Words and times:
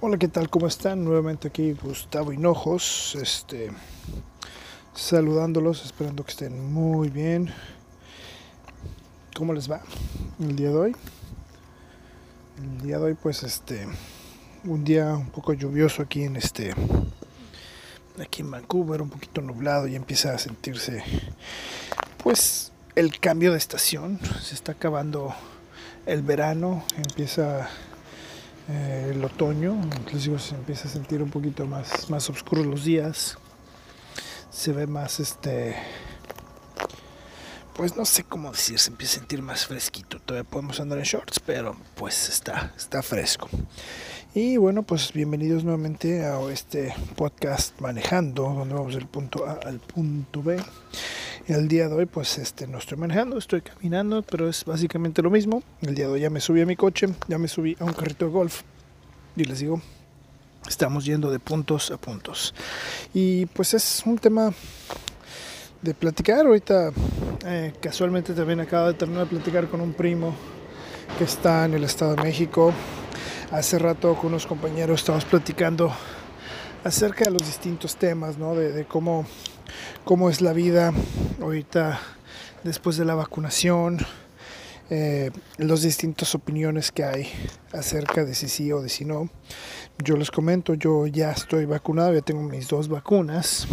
Hola, 0.00 0.16
¿qué 0.16 0.28
tal? 0.28 0.48
¿Cómo 0.48 0.68
están? 0.68 1.04
Nuevamente 1.04 1.48
aquí 1.48 1.72
Gustavo 1.72 2.32
Hinojos, 2.32 3.16
este, 3.20 3.72
saludándolos, 4.94 5.84
esperando 5.84 6.24
que 6.24 6.30
estén 6.30 6.72
muy 6.72 7.08
bien. 7.08 7.52
¿Cómo 9.34 9.52
les 9.52 9.68
va 9.68 9.80
el 10.38 10.54
día 10.54 10.68
de 10.68 10.76
hoy? 10.76 10.96
El 12.58 12.86
día 12.86 12.98
de 12.98 13.06
hoy, 13.06 13.14
pues, 13.14 13.42
este, 13.42 13.88
un 14.62 14.84
día 14.84 15.16
un 15.16 15.30
poco 15.30 15.52
lluvioso 15.52 16.02
aquí 16.02 16.22
en 16.22 16.36
este, 16.36 16.74
aquí 18.22 18.42
en 18.42 18.52
Vancouver, 18.52 19.02
un 19.02 19.10
poquito 19.10 19.40
nublado 19.40 19.88
y 19.88 19.96
empieza 19.96 20.32
a 20.32 20.38
sentirse, 20.38 21.02
pues, 22.22 22.70
el 22.94 23.18
cambio 23.18 23.50
de 23.50 23.58
estación. 23.58 24.20
Se 24.40 24.54
está 24.54 24.70
acabando 24.70 25.34
el 26.06 26.22
verano, 26.22 26.84
empieza 26.96 27.68
eh, 28.68 29.12
el 29.14 29.24
otoño, 29.24 29.80
digo, 30.12 30.38
se 30.38 30.54
empieza 30.54 30.88
a 30.88 30.90
sentir 30.90 31.22
un 31.22 31.30
poquito 31.30 31.66
más, 31.66 32.10
más 32.10 32.30
los 32.52 32.84
días, 32.84 33.38
se 34.50 34.72
ve 34.72 34.86
más 34.86 35.20
este, 35.20 35.74
pues 37.74 37.96
no 37.96 38.04
sé 38.04 38.24
cómo 38.24 38.50
decir, 38.50 38.78
se 38.78 38.90
empieza 38.90 39.16
a 39.16 39.20
sentir 39.20 39.40
más 39.40 39.66
fresquito, 39.66 40.18
todavía 40.18 40.50
podemos 40.50 40.80
andar 40.80 40.98
en 40.98 41.04
shorts, 41.04 41.40
pero 41.40 41.76
pues 41.94 42.28
está, 42.28 42.74
está 42.76 43.02
fresco. 43.02 43.48
Y 44.34 44.56
bueno, 44.56 44.82
pues 44.82 45.12
bienvenidos 45.12 45.64
nuevamente 45.64 46.24
a 46.26 46.38
este 46.52 46.94
podcast 47.16 47.80
manejando, 47.80 48.42
donde 48.42 48.74
vamos 48.74 48.94
del 48.94 49.06
punto 49.06 49.46
A 49.46 49.52
al 49.64 49.80
punto 49.80 50.42
B. 50.42 50.62
El 51.48 51.66
día 51.66 51.88
de 51.88 51.94
hoy 51.94 52.04
pues 52.04 52.36
este, 52.36 52.66
no 52.66 52.76
estoy 52.76 52.98
manejando, 52.98 53.38
estoy 53.38 53.62
caminando, 53.62 54.20
pero 54.20 54.50
es 54.50 54.66
básicamente 54.66 55.22
lo 55.22 55.30
mismo. 55.30 55.62
El 55.80 55.94
día 55.94 56.06
de 56.06 56.12
hoy 56.12 56.20
ya 56.20 56.28
me 56.28 56.42
subí 56.42 56.60
a 56.60 56.66
mi 56.66 56.76
coche, 56.76 57.06
ya 57.26 57.38
me 57.38 57.48
subí 57.48 57.74
a 57.80 57.84
un 57.84 57.94
carrito 57.94 58.26
de 58.26 58.30
golf 58.32 58.60
y 59.34 59.44
les 59.44 59.60
digo, 59.60 59.80
estamos 60.68 61.06
yendo 61.06 61.30
de 61.30 61.38
puntos 61.38 61.90
a 61.90 61.96
puntos. 61.96 62.54
Y 63.14 63.46
pues 63.46 63.72
es 63.72 64.02
un 64.04 64.18
tema 64.18 64.52
de 65.80 65.94
platicar. 65.94 66.44
Ahorita 66.44 66.90
eh, 67.46 67.72
casualmente 67.80 68.34
también 68.34 68.60
acabo 68.60 68.88
de 68.88 68.92
terminar 68.92 69.24
de 69.24 69.30
platicar 69.30 69.68
con 69.68 69.80
un 69.80 69.94
primo 69.94 70.34
que 71.16 71.24
está 71.24 71.64
en 71.64 71.72
el 71.72 71.84
Estado 71.84 72.14
de 72.14 72.24
México. 72.24 72.74
Hace 73.52 73.78
rato 73.78 74.14
con 74.16 74.26
unos 74.26 74.46
compañeros 74.46 75.00
estamos 75.00 75.24
platicando 75.24 75.90
acerca 76.84 77.24
de 77.24 77.30
los 77.30 77.46
distintos 77.46 77.96
temas, 77.96 78.36
¿no? 78.36 78.54
de 78.54 78.84
cómo 78.84 79.24
cómo 80.04 80.30
es 80.30 80.40
la 80.40 80.52
vida 80.52 80.92
ahorita 81.40 82.00
después 82.64 82.96
de 82.96 83.04
la 83.04 83.14
vacunación, 83.14 83.98
eh, 84.90 85.30
las 85.58 85.82
distintas 85.82 86.34
opiniones 86.34 86.92
que 86.92 87.04
hay 87.04 87.28
acerca 87.72 88.24
de 88.24 88.34
si 88.34 88.48
sí 88.48 88.72
o 88.72 88.80
de 88.80 88.88
si 88.88 89.04
no. 89.04 89.28
Yo 90.02 90.16
les 90.16 90.30
comento, 90.30 90.74
yo 90.74 91.06
ya 91.06 91.32
estoy 91.32 91.66
vacunado, 91.66 92.14
ya 92.14 92.22
tengo 92.22 92.42
mis 92.42 92.68
dos 92.68 92.88
vacunas. 92.88 93.66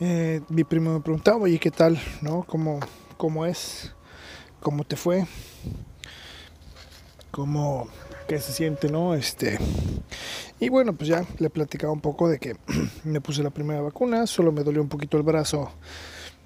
Eh, 0.00 0.40
mi 0.48 0.64
primo 0.64 0.92
me 0.92 1.00
preguntaba, 1.00 1.38
oye, 1.38 1.58
¿qué 1.58 1.70
tal? 1.70 2.00
¿No? 2.20 2.44
¿Cómo, 2.44 2.80
¿Cómo 3.16 3.46
es? 3.46 3.92
¿Cómo 4.60 4.84
te 4.84 4.96
fue? 4.96 5.26
¿Cómo, 7.30 7.88
qué 8.26 8.40
se 8.40 8.52
siente, 8.52 8.88
no? 8.88 9.14
Este, 9.14 9.58
y 10.60 10.68
bueno, 10.68 10.92
pues 10.92 11.08
ya 11.08 11.24
le 11.38 11.50
platicaba 11.50 11.92
un 11.92 12.00
poco 12.00 12.28
de 12.28 12.38
que 12.38 12.56
me 13.04 13.20
puse 13.20 13.42
la 13.42 13.50
primera 13.50 13.80
vacuna, 13.80 14.26
solo 14.26 14.52
me 14.52 14.64
dolió 14.64 14.82
un 14.82 14.88
poquito 14.88 15.16
el 15.16 15.22
brazo 15.22 15.72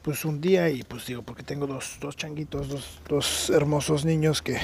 pues 0.02 0.24
un 0.24 0.40
día 0.40 0.68
y 0.68 0.82
pues 0.82 1.06
digo, 1.06 1.22
porque 1.22 1.44
tengo 1.44 1.66
dos, 1.66 1.98
dos 2.00 2.16
changuitos, 2.16 2.68
dos, 2.68 2.98
dos 3.08 3.50
hermosos 3.50 4.04
niños 4.04 4.42
que 4.42 4.58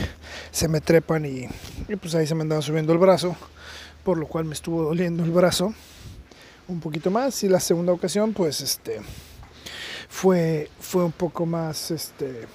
se 0.51 0.67
me 0.69 0.81
trepan 0.81 1.25
y, 1.25 1.49
pues 1.97 2.15
ahí 2.17 2.27
se 2.27 2.35
me 2.35 2.43
andaban 2.43 2.63
subiendo 2.63 2.93
el 2.93 2.99
brazo, 2.99 3.37
por 4.05 4.19
lo 4.19 4.27
cual 4.27 4.45
me 4.45 4.55
estuvo 4.55 4.83
doliendo 4.83 5.25
el 5.25 5.31
brazo 5.31 5.73
un 6.67 6.81
poquito 6.81 7.11
más. 7.11 7.43
Y 7.45 7.49
la 7.49 7.61
segunda 7.61 7.93
ocasión 7.93 8.33
pues 8.33 8.61
este 8.61 9.01
fue, 10.09 10.71
fue 10.81 11.05
un 11.05 11.13
poco 11.13 11.47
más 11.47 11.93
este 11.93 12.47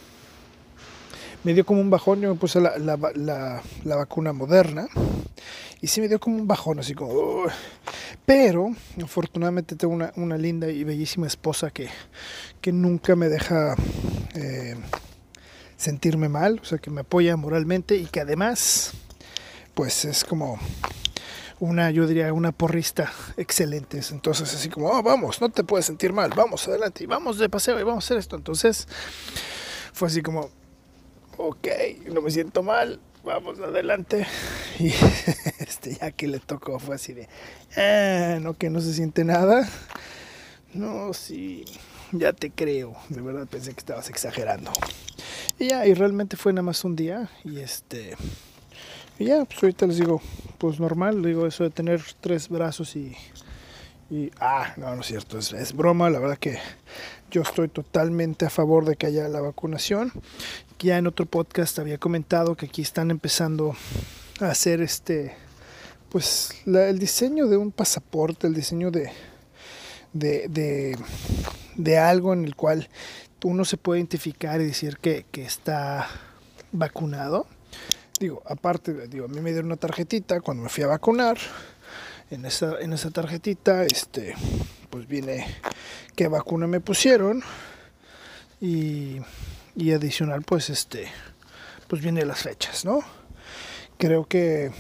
me 1.46 1.54
dio 1.54 1.66
como 1.66 1.82
un 1.82 1.90
bajón, 1.90 2.22
yo 2.22 2.34
me 2.34 2.40
puse 2.40 2.62
la, 2.62 2.78
la 2.78 3.96
vacuna 3.96 4.32
moderna 4.32 4.88
y 5.84 5.88
sí 5.88 6.00
me 6.00 6.08
dio 6.08 6.18
como 6.18 6.38
un 6.38 6.48
bajón, 6.48 6.80
así 6.80 6.96
como... 6.96 7.44
Pero 8.26 8.74
afortunadamente 9.04 9.76
tengo 9.76 9.94
una, 9.94 10.14
una, 10.16 10.38
linda 10.38 10.70
y 10.70 10.86
bellísima 10.86 11.28
esposa 11.28 11.72
que, 11.72 11.90
que 12.62 12.72
nunca 12.72 13.18
me 13.18 13.28
deja 13.28 13.76
eh, 14.34 14.78
sentirme 15.76 16.30
mal, 16.30 16.62
o 16.62 16.64
sea, 16.64 16.78
que 16.78 16.90
me 16.90 17.02
apoya 17.02 17.36
moralmente 17.36 17.98
y 17.98 18.06
que 18.06 18.22
además, 18.22 18.94
pues 19.74 20.06
es 20.06 20.24
como 20.24 20.58
una, 21.60 21.92
yo 21.92 22.08
diría, 22.08 22.32
una 22.32 22.54
porrista 22.54 23.12
excelente. 23.36 24.00
Entonces, 24.10 24.56
así 24.56 24.70
como, 24.70 24.88
oh, 24.88 25.04
vamos, 25.04 25.42
no 25.42 25.50
te 25.50 25.66
puedes 25.66 25.86
sentir 25.86 26.14
mal, 26.14 26.32
vamos 26.34 26.66
adelante 26.66 27.04
y 27.04 27.08
vamos 27.08 27.40
de 27.40 27.50
paseo 27.50 27.78
y 27.78 27.84
vamos 27.84 28.06
a 28.06 28.08
hacer 28.08 28.18
esto. 28.20 28.38
Entonces, 28.38 28.88
fue 29.92 30.08
así 30.08 30.22
como, 30.22 30.50
ok, 31.36 31.68
no 32.10 32.22
me 32.22 32.32
siento 32.32 32.64
mal, 32.64 33.02
vamos 33.24 33.60
adelante. 33.60 34.26
Y 34.80 34.92
este, 35.60 35.96
ya 35.96 36.12
que 36.12 36.28
le 36.28 36.40
tocó 36.40 36.80
fue 36.80 36.96
así 36.96 37.14
de, 37.14 37.30
ah, 37.78 38.40
no, 38.42 38.56
que 38.56 38.72
no 38.72 38.82
se 38.82 38.94
siente 38.94 39.24
nada. 39.24 39.70
No, 40.74 41.14
sí, 41.14 41.64
ya 42.12 42.34
te 42.34 42.50
creo. 42.50 42.96
De 43.10 43.22
verdad 43.22 43.48
pensé 43.48 43.72
que 43.74 43.80
estabas 43.80 44.10
exagerando. 44.10 44.72
Y 45.60 45.70
ya, 45.70 45.86
y 45.86 45.94
realmente 45.94 46.38
fue 46.38 46.54
nada 46.54 46.64
más 46.64 46.84
un 46.84 46.96
día. 46.96 47.30
Y 47.44 47.60
este, 47.60 48.16
y 49.20 49.26
ya, 49.26 49.46
pues 49.46 49.62
ahorita 49.62 49.86
les 49.86 49.98
digo, 49.98 50.22
pues 50.58 50.80
normal, 50.80 51.22
digo 51.22 51.46
eso 51.46 51.64
de 51.64 51.70
tener 51.70 52.02
tres 52.20 52.50
brazos 52.50 52.96
y, 52.96 53.16
y 54.10 54.32
ah, 54.40 54.74
no, 54.78 54.96
no 54.96 55.02
es 55.02 55.08
cierto, 55.08 55.38
es, 55.38 55.54
es 55.54 55.74
broma, 55.74 56.10
la 56.10 56.20
verdad 56.20 56.38
que 56.40 56.58
yo 57.30 57.44
estoy 57.44 57.68
totalmente 57.68 58.46
a 58.46 58.50
favor 58.50 58.86
de 58.86 58.96
que 58.96 59.06
haya 59.06 59.28
la 59.28 59.40
vacunación. 59.40 60.12
Ya 60.84 60.98
en 60.98 61.08
otro 61.08 61.26
podcast 61.26 61.80
había 61.80 61.98
comentado 61.98 62.56
que 62.56 62.66
aquí 62.66 62.82
están 62.82 63.10
empezando 63.10 63.74
a 64.42 64.48
hacer 64.48 64.82
este, 64.82 65.34
pues 66.10 66.50
el 66.66 67.00
diseño 67.00 67.48
de 67.48 67.56
un 67.56 67.72
pasaporte, 67.72 68.48
el 68.48 68.54
diseño 68.54 68.92
de, 68.92 69.10
de, 70.12 70.50
de, 70.50 70.98
de, 71.78 71.98
algo 71.98 72.34
en 72.34 72.44
el 72.44 72.58
cual 72.58 72.90
uno 73.46 73.64
se 73.64 73.78
puede 73.78 74.02
identificar 74.02 74.60
y 74.60 74.66
decir 74.66 74.98
que, 74.98 75.26
que 75.32 75.46
está 75.46 76.10
vacunado. 76.74 77.48
Digo, 78.20 78.44
aparte, 78.46 79.08
digo, 79.08 79.24
a 79.24 79.30
mí 79.30 79.40
me 79.40 79.52
dieron 79.52 79.68
una 79.68 79.78
tarjetita 79.78 80.42
cuando 80.42 80.64
me 80.64 80.70
fui 80.70 80.84
a 80.84 80.88
vacunar. 80.88 81.38
En 82.30 82.44
esa, 82.44 82.78
en 82.82 82.92
esa 82.92 83.10
tarjetita, 83.10 83.86
este, 83.86 84.36
pues 84.90 85.08
viene 85.08 85.48
qué 86.14 86.28
vacuna 86.28 86.68
me 86.68 86.82
pusieron 86.82 87.42
y, 88.60 89.22
y 89.76 89.92
adicional 89.92 90.44
pues 90.44 90.70
este 90.70 91.10
pues 91.88 92.02
viene 92.02 92.26
las 92.26 92.42
fechas, 92.42 92.86
¿no? 92.86 93.02
Creo 93.98 94.26
que 94.26 94.72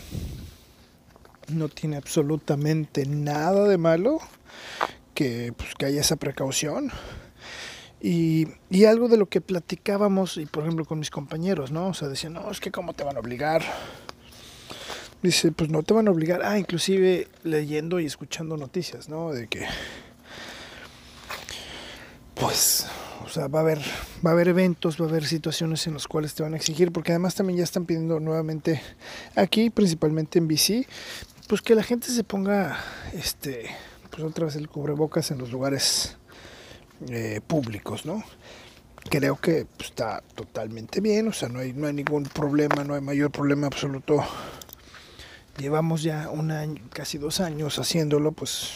no 1.50 1.70
tiene 1.70 1.98
absolutamente 1.98 3.06
nada 3.06 3.68
de 3.68 3.78
malo 3.78 4.20
que, 5.14 5.54
pues, 5.56 5.76
que 5.76 5.86
haya 5.86 6.02
esa 6.02 6.16
precaución. 6.16 6.92
Y, 8.02 8.48
y, 8.70 8.86
algo 8.86 9.08
de 9.08 9.18
lo 9.18 9.28
que 9.28 9.40
platicábamos, 9.40 10.38
y 10.38 10.46
por 10.46 10.64
ejemplo 10.64 10.84
con 10.86 11.00
mis 11.00 11.10
compañeros, 11.10 11.72
¿no? 11.72 11.88
O 11.88 11.94
sea, 11.94 12.10
decían, 12.10 12.34
no, 12.34 12.52
es 12.52 12.60
que 12.60 12.72
cómo 12.72 12.94
te 12.94 13.04
van 13.04 13.16
a 13.16 13.20
obligar. 13.20 13.62
Dice, 15.22 15.54
pues 15.54 15.70
no 15.70 15.84
te 15.84 15.94
van 15.94 16.10
a 16.10 16.12
obligar. 16.12 16.42
Ah, 16.44 16.58
inclusive 16.58 17.30
leyendo 17.44 18.02
y 18.02 18.06
escuchando 18.06 18.58
noticias, 18.58 19.08
¿no? 19.08 19.32
De 19.32 19.48
que 19.48 19.66
pues, 22.34 22.88
o 23.24 23.30
sea, 23.30 23.48
va 23.48 23.60
a 23.60 23.62
haber, 23.62 23.80
va 24.26 24.32
a 24.32 24.34
haber 24.34 24.50
eventos, 24.50 25.00
va 25.00 25.06
a 25.06 25.10
haber 25.10 25.26
situaciones 25.26 25.88
en 25.88 25.94
las 25.94 26.08
cuales 26.08 26.34
te 26.34 26.44
van 26.44 26.54
a 26.54 26.58
exigir, 26.58 26.92
porque 26.92 27.12
además 27.12 27.36
también 27.36 27.58
ya 27.58 27.64
están 27.64 27.86
pidiendo 27.86 28.20
nuevamente 28.20 28.82
aquí, 29.36 29.70
principalmente 29.70 30.40
en 30.40 30.48
BC, 30.48 30.88
pues 31.48 31.62
que 31.62 31.76
la 31.76 31.84
gente 31.84 32.08
se 32.08 32.24
ponga, 32.24 32.78
este, 33.14 33.70
pues 34.10 34.24
otra 34.24 34.46
vez 34.46 34.56
el 34.56 34.68
cubrebocas 34.68 35.32
en 35.32 35.38
los 35.38 35.52
lugares 35.52 36.18
eh, 37.10 37.42
públicos, 37.46 38.06
¿no? 38.06 38.24
Creo 39.10 39.36
que 39.38 39.66
pues, 39.78 39.90
está 39.90 40.24
totalmente 40.36 41.02
bien, 41.02 41.28
o 41.28 41.34
sea, 41.34 41.50
no 41.50 41.60
hay, 41.60 41.74
no 41.74 41.88
hay 41.88 41.94
ningún 41.94 42.24
problema, 42.24 42.84
no 42.84 42.94
hay 42.96 43.02
mayor 43.02 43.32
problema 43.32 43.68
absoluto. 43.68 44.24
Llevamos 45.58 46.04
ya 46.04 46.30
un 46.30 46.52
año, 46.52 46.82
casi 46.92 47.18
dos 47.18 47.40
años 47.40 47.78
haciéndolo, 47.80 48.32
pues 48.32 48.74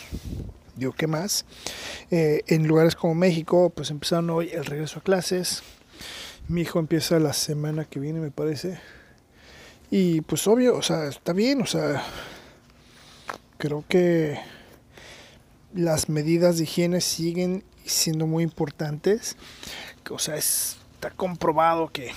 digo, 0.77 0.93
¿qué 0.93 1.07
más? 1.07 1.45
Eh, 2.11 2.43
en 2.47 2.67
lugares 2.67 2.95
como 2.95 3.15
México, 3.15 3.71
pues 3.75 3.91
empezaron 3.91 4.29
hoy 4.29 4.49
el 4.51 4.65
regreso 4.65 4.99
a 4.99 5.03
clases. 5.03 5.63
Mi 6.47 6.61
hijo 6.61 6.79
empieza 6.79 7.19
la 7.19 7.33
semana 7.33 7.85
que 7.85 7.99
viene, 7.99 8.19
me 8.19 8.31
parece. 8.31 8.79
Y 9.89 10.21
pues 10.21 10.47
obvio, 10.47 10.75
o 10.75 10.81
sea, 10.81 11.07
está 11.07 11.33
bien, 11.33 11.61
o 11.61 11.65
sea, 11.65 12.03
creo 13.57 13.83
que 13.87 14.39
las 15.73 16.09
medidas 16.09 16.57
de 16.57 16.63
higiene 16.63 17.01
siguen 17.01 17.63
siendo 17.85 18.27
muy 18.27 18.43
importantes. 18.43 19.37
O 20.09 20.19
sea, 20.19 20.35
está 20.35 21.11
comprobado 21.15 21.89
que, 21.89 22.11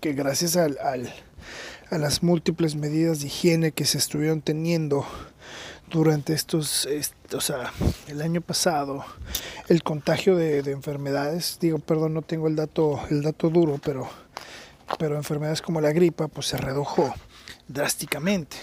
que 0.00 0.12
gracias 0.12 0.56
al, 0.56 0.78
al, 0.78 1.12
a 1.90 1.98
las 1.98 2.22
múltiples 2.22 2.74
medidas 2.74 3.20
de 3.20 3.26
higiene 3.26 3.72
que 3.72 3.84
se 3.84 3.98
estuvieron 3.98 4.40
teniendo 4.40 5.06
durante 5.90 6.32
estos, 6.32 6.88
o 7.32 7.40
sea, 7.40 7.72
el 8.08 8.22
año 8.22 8.40
pasado, 8.40 9.04
el 9.68 9.82
contagio 9.82 10.36
de, 10.36 10.58
enfermedades, 10.70 11.58
digo, 11.60 11.78
perdón, 11.78 12.14
no 12.14 12.22
tengo 12.22 12.48
el 12.48 12.56
dato, 12.56 13.00
el 13.10 13.22
dato 13.22 13.50
duro, 13.50 13.80
pero, 13.82 14.08
pero 14.98 15.16
enfermedades 15.16 15.62
como 15.62 15.80
la 15.80 15.92
gripa, 15.92 16.28
pues 16.28 16.48
se 16.48 16.56
redujo 16.56 17.14
drásticamente. 17.68 18.56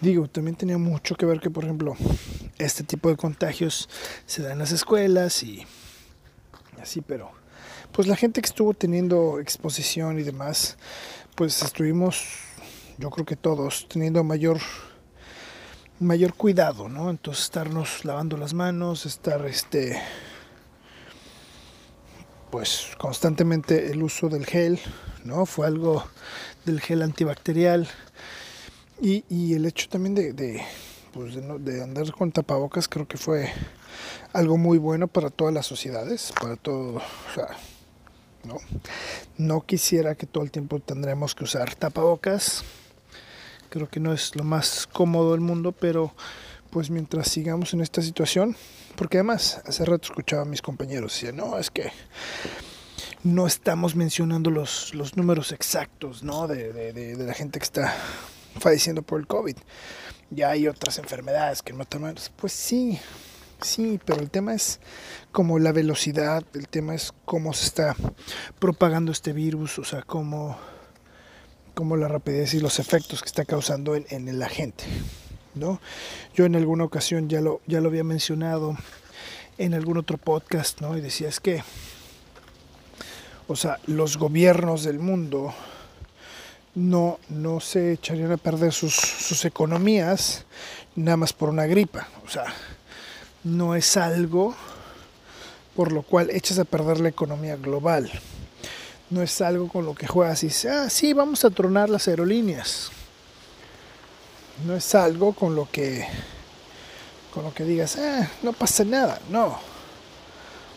Digo, 0.00 0.28
también 0.28 0.56
tenía 0.56 0.78
mucho 0.78 1.16
que 1.16 1.26
ver 1.26 1.40
que, 1.40 1.50
por 1.50 1.64
ejemplo, 1.64 1.96
este 2.58 2.84
tipo 2.84 3.08
de 3.08 3.16
contagios 3.16 3.88
se 4.26 4.42
dan 4.42 4.52
en 4.52 4.58
las 4.60 4.72
escuelas 4.72 5.42
y 5.42 5.66
así, 6.80 7.00
pero 7.00 7.32
pues 7.92 8.06
la 8.06 8.16
gente 8.16 8.40
que 8.40 8.46
estuvo 8.46 8.74
teniendo 8.74 9.40
exposición 9.40 10.20
y 10.20 10.22
demás, 10.22 10.76
pues 11.34 11.62
estuvimos, 11.62 12.24
yo 12.98 13.10
creo 13.10 13.26
que 13.26 13.34
todos, 13.34 13.88
teniendo 13.88 14.22
mayor 14.22 14.60
mayor 16.00 16.34
cuidado, 16.34 16.88
¿no? 16.88 17.10
Entonces 17.10 17.44
estarnos 17.44 18.04
lavando 18.04 18.36
las 18.36 18.54
manos, 18.54 19.06
estar 19.06 19.44
este 19.46 20.00
pues 22.50 22.92
constantemente 22.98 23.90
el 23.90 24.02
uso 24.02 24.28
del 24.28 24.46
gel, 24.46 24.80
¿no? 25.24 25.44
Fue 25.44 25.66
algo 25.66 26.04
del 26.64 26.80
gel 26.80 27.02
antibacterial 27.02 27.88
y, 29.00 29.24
y 29.28 29.54
el 29.54 29.66
hecho 29.66 29.88
también 29.88 30.14
de, 30.14 30.62
pues 31.12 31.34
de, 31.34 31.82
andar 31.82 32.10
con 32.12 32.32
tapabocas 32.32 32.88
creo 32.88 33.06
que 33.06 33.16
fue 33.16 33.50
algo 34.32 34.56
muy 34.56 34.78
bueno 34.78 35.08
para 35.08 35.30
todas 35.30 35.52
las 35.52 35.66
sociedades, 35.66 36.32
para 36.40 36.56
todo, 36.56 36.96
o 36.96 37.34
sea, 37.34 37.48
¿no? 38.44 38.58
No 39.36 39.64
quisiera 39.66 40.14
que 40.14 40.26
todo 40.26 40.44
el 40.44 40.50
tiempo 40.50 40.80
tendremos 40.80 41.34
que 41.34 41.44
usar 41.44 41.74
tapabocas, 41.74 42.64
creo 43.68 43.88
que 43.88 44.00
no 44.00 44.12
es 44.12 44.34
lo 44.36 44.44
más 44.44 44.88
cómodo 44.92 45.32
del 45.32 45.40
mundo, 45.40 45.72
pero 45.72 46.14
pues 46.70 46.90
mientras 46.90 47.28
sigamos 47.28 47.72
en 47.74 47.80
esta 47.80 48.02
situación, 48.02 48.56
porque 48.96 49.18
además 49.18 49.60
hace 49.66 49.84
rato 49.84 50.08
escuchaba 50.08 50.42
a 50.42 50.46
mis 50.46 50.62
compañeros, 50.62 51.12
decían, 51.12 51.36
no, 51.36 51.58
es 51.58 51.70
que 51.70 51.90
no 53.22 53.46
estamos 53.46 53.96
mencionando 53.96 54.50
los, 54.50 54.94
los 54.94 55.16
números 55.16 55.52
exactos, 55.52 56.22
¿no? 56.22 56.46
De, 56.46 56.72
de, 56.72 57.16
la 57.16 57.34
gente 57.34 57.58
que 57.58 57.64
está 57.64 57.94
falleciendo 58.58 59.02
por 59.02 59.20
el 59.20 59.26
COVID. 59.26 59.56
Ya 60.30 60.50
hay 60.50 60.68
otras 60.68 60.98
enfermedades 60.98 61.62
que 61.62 61.72
no 61.72 61.82
están 61.82 62.14
Pues 62.36 62.52
sí, 62.52 62.98
sí, 63.62 63.98
pero 64.04 64.20
el 64.20 64.30
tema 64.30 64.54
es 64.54 64.80
como 65.32 65.58
la 65.58 65.72
velocidad, 65.72 66.44
el 66.54 66.68
tema 66.68 66.94
es 66.94 67.12
cómo 67.24 67.54
se 67.54 67.66
está 67.66 67.96
propagando 68.58 69.10
este 69.12 69.32
virus, 69.32 69.78
o 69.78 69.84
sea, 69.84 70.02
cómo 70.02 70.58
como 71.78 71.96
la 71.96 72.08
rapidez 72.08 72.54
y 72.54 72.58
los 72.58 72.80
efectos 72.80 73.22
que 73.22 73.28
está 73.28 73.44
causando 73.44 73.94
en, 73.94 74.04
en 74.10 74.36
la 74.36 74.48
gente. 74.48 74.82
¿no? 75.54 75.80
Yo 76.34 76.44
en 76.44 76.56
alguna 76.56 76.82
ocasión 76.82 77.28
ya 77.28 77.40
lo, 77.40 77.60
ya 77.68 77.80
lo 77.80 77.88
había 77.88 78.02
mencionado 78.02 78.76
en 79.58 79.74
algún 79.74 79.96
otro 79.96 80.18
podcast, 80.18 80.80
¿no? 80.80 80.98
Y 80.98 81.00
decía 81.00 81.28
es 81.28 81.38
que, 81.38 81.62
o 83.46 83.54
sea, 83.54 83.78
los 83.86 84.16
gobiernos 84.16 84.82
del 84.82 84.98
mundo 84.98 85.54
no, 86.74 87.20
no 87.28 87.60
se 87.60 87.92
echarían 87.92 88.32
a 88.32 88.38
perder 88.38 88.72
sus, 88.72 88.96
sus 88.96 89.44
economías 89.44 90.46
nada 90.96 91.16
más 91.16 91.32
por 91.32 91.48
una 91.48 91.66
gripa. 91.66 92.08
O 92.26 92.28
sea, 92.28 92.46
no 93.44 93.76
es 93.76 93.96
algo 93.96 94.56
por 95.76 95.92
lo 95.92 96.02
cual 96.02 96.30
echas 96.30 96.58
a 96.58 96.64
perder 96.64 96.98
la 96.98 97.10
economía 97.10 97.54
global 97.54 98.10
no 99.10 99.22
es 99.22 99.40
algo 99.40 99.68
con 99.68 99.86
lo 99.86 99.94
que 99.94 100.06
juegas 100.06 100.42
y 100.42 100.48
dices, 100.48 100.70
ah, 100.70 100.90
sí, 100.90 101.12
vamos 101.12 101.44
a 101.44 101.50
tronar 101.50 101.88
las 101.88 102.08
aerolíneas. 102.08 102.90
No 104.66 104.74
es 104.74 104.94
algo 104.94 105.32
con 105.32 105.54
lo 105.54 105.70
que, 105.70 106.06
con 107.32 107.44
lo 107.44 107.54
que 107.54 107.64
digas, 107.64 107.96
ah, 107.96 108.28
no 108.42 108.52
pasa 108.52 108.84
nada, 108.84 109.20
no. 109.30 109.58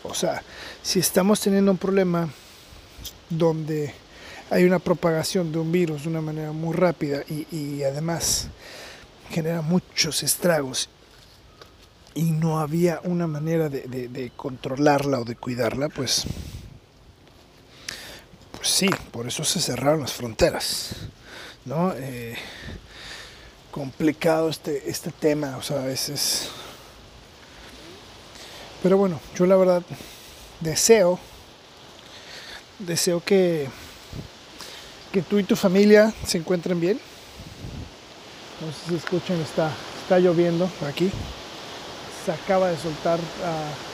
O 0.04 0.14
sea, 0.14 0.42
si 0.82 0.98
estamos 0.98 1.40
teniendo 1.40 1.70
un 1.70 1.78
problema 1.78 2.28
donde 3.28 3.94
hay 4.50 4.64
una 4.64 4.78
propagación 4.78 5.52
de 5.52 5.58
un 5.58 5.70
virus 5.70 6.04
de 6.04 6.08
una 6.08 6.20
manera 6.20 6.52
muy 6.52 6.74
rápida 6.74 7.22
y, 7.28 7.82
además 7.82 8.48
genera 9.30 9.62
muchos 9.62 10.22
estragos 10.22 10.90
y 12.14 12.32
no 12.32 12.60
había 12.60 13.00
una 13.04 13.26
manera 13.26 13.70
de 13.70 14.32
controlarla 14.36 15.20
o 15.20 15.24
de 15.24 15.36
cuidarla, 15.36 15.88
pues 15.88 16.26
sí, 18.62 18.88
por 19.10 19.26
eso 19.26 19.44
se 19.44 19.60
cerraron 19.60 20.00
las 20.00 20.12
fronteras, 20.12 20.90
¿no? 21.64 21.92
Eh, 21.96 22.36
complicado 23.70 24.48
este, 24.48 24.88
este 24.88 25.10
tema, 25.10 25.56
o 25.56 25.62
sea, 25.62 25.82
a 25.82 25.86
veces... 25.86 26.48
Pero 28.82 28.96
bueno, 28.96 29.20
yo 29.36 29.46
la 29.46 29.56
verdad 29.56 29.82
deseo, 30.60 31.18
deseo 32.80 33.22
que, 33.24 33.68
que 35.12 35.22
tú 35.22 35.38
y 35.38 35.44
tu 35.44 35.54
familia 35.54 36.12
se 36.26 36.38
encuentren 36.38 36.80
bien. 36.80 37.00
No 38.60 38.72
sé 38.72 38.78
si 38.88 38.94
escuchan, 38.96 39.40
está, 39.40 39.70
está 40.02 40.18
lloviendo 40.18 40.68
aquí. 40.88 41.10
Se 42.24 42.32
acaba 42.32 42.70
de 42.70 42.76
soltar 42.76 43.20
a 43.44 43.91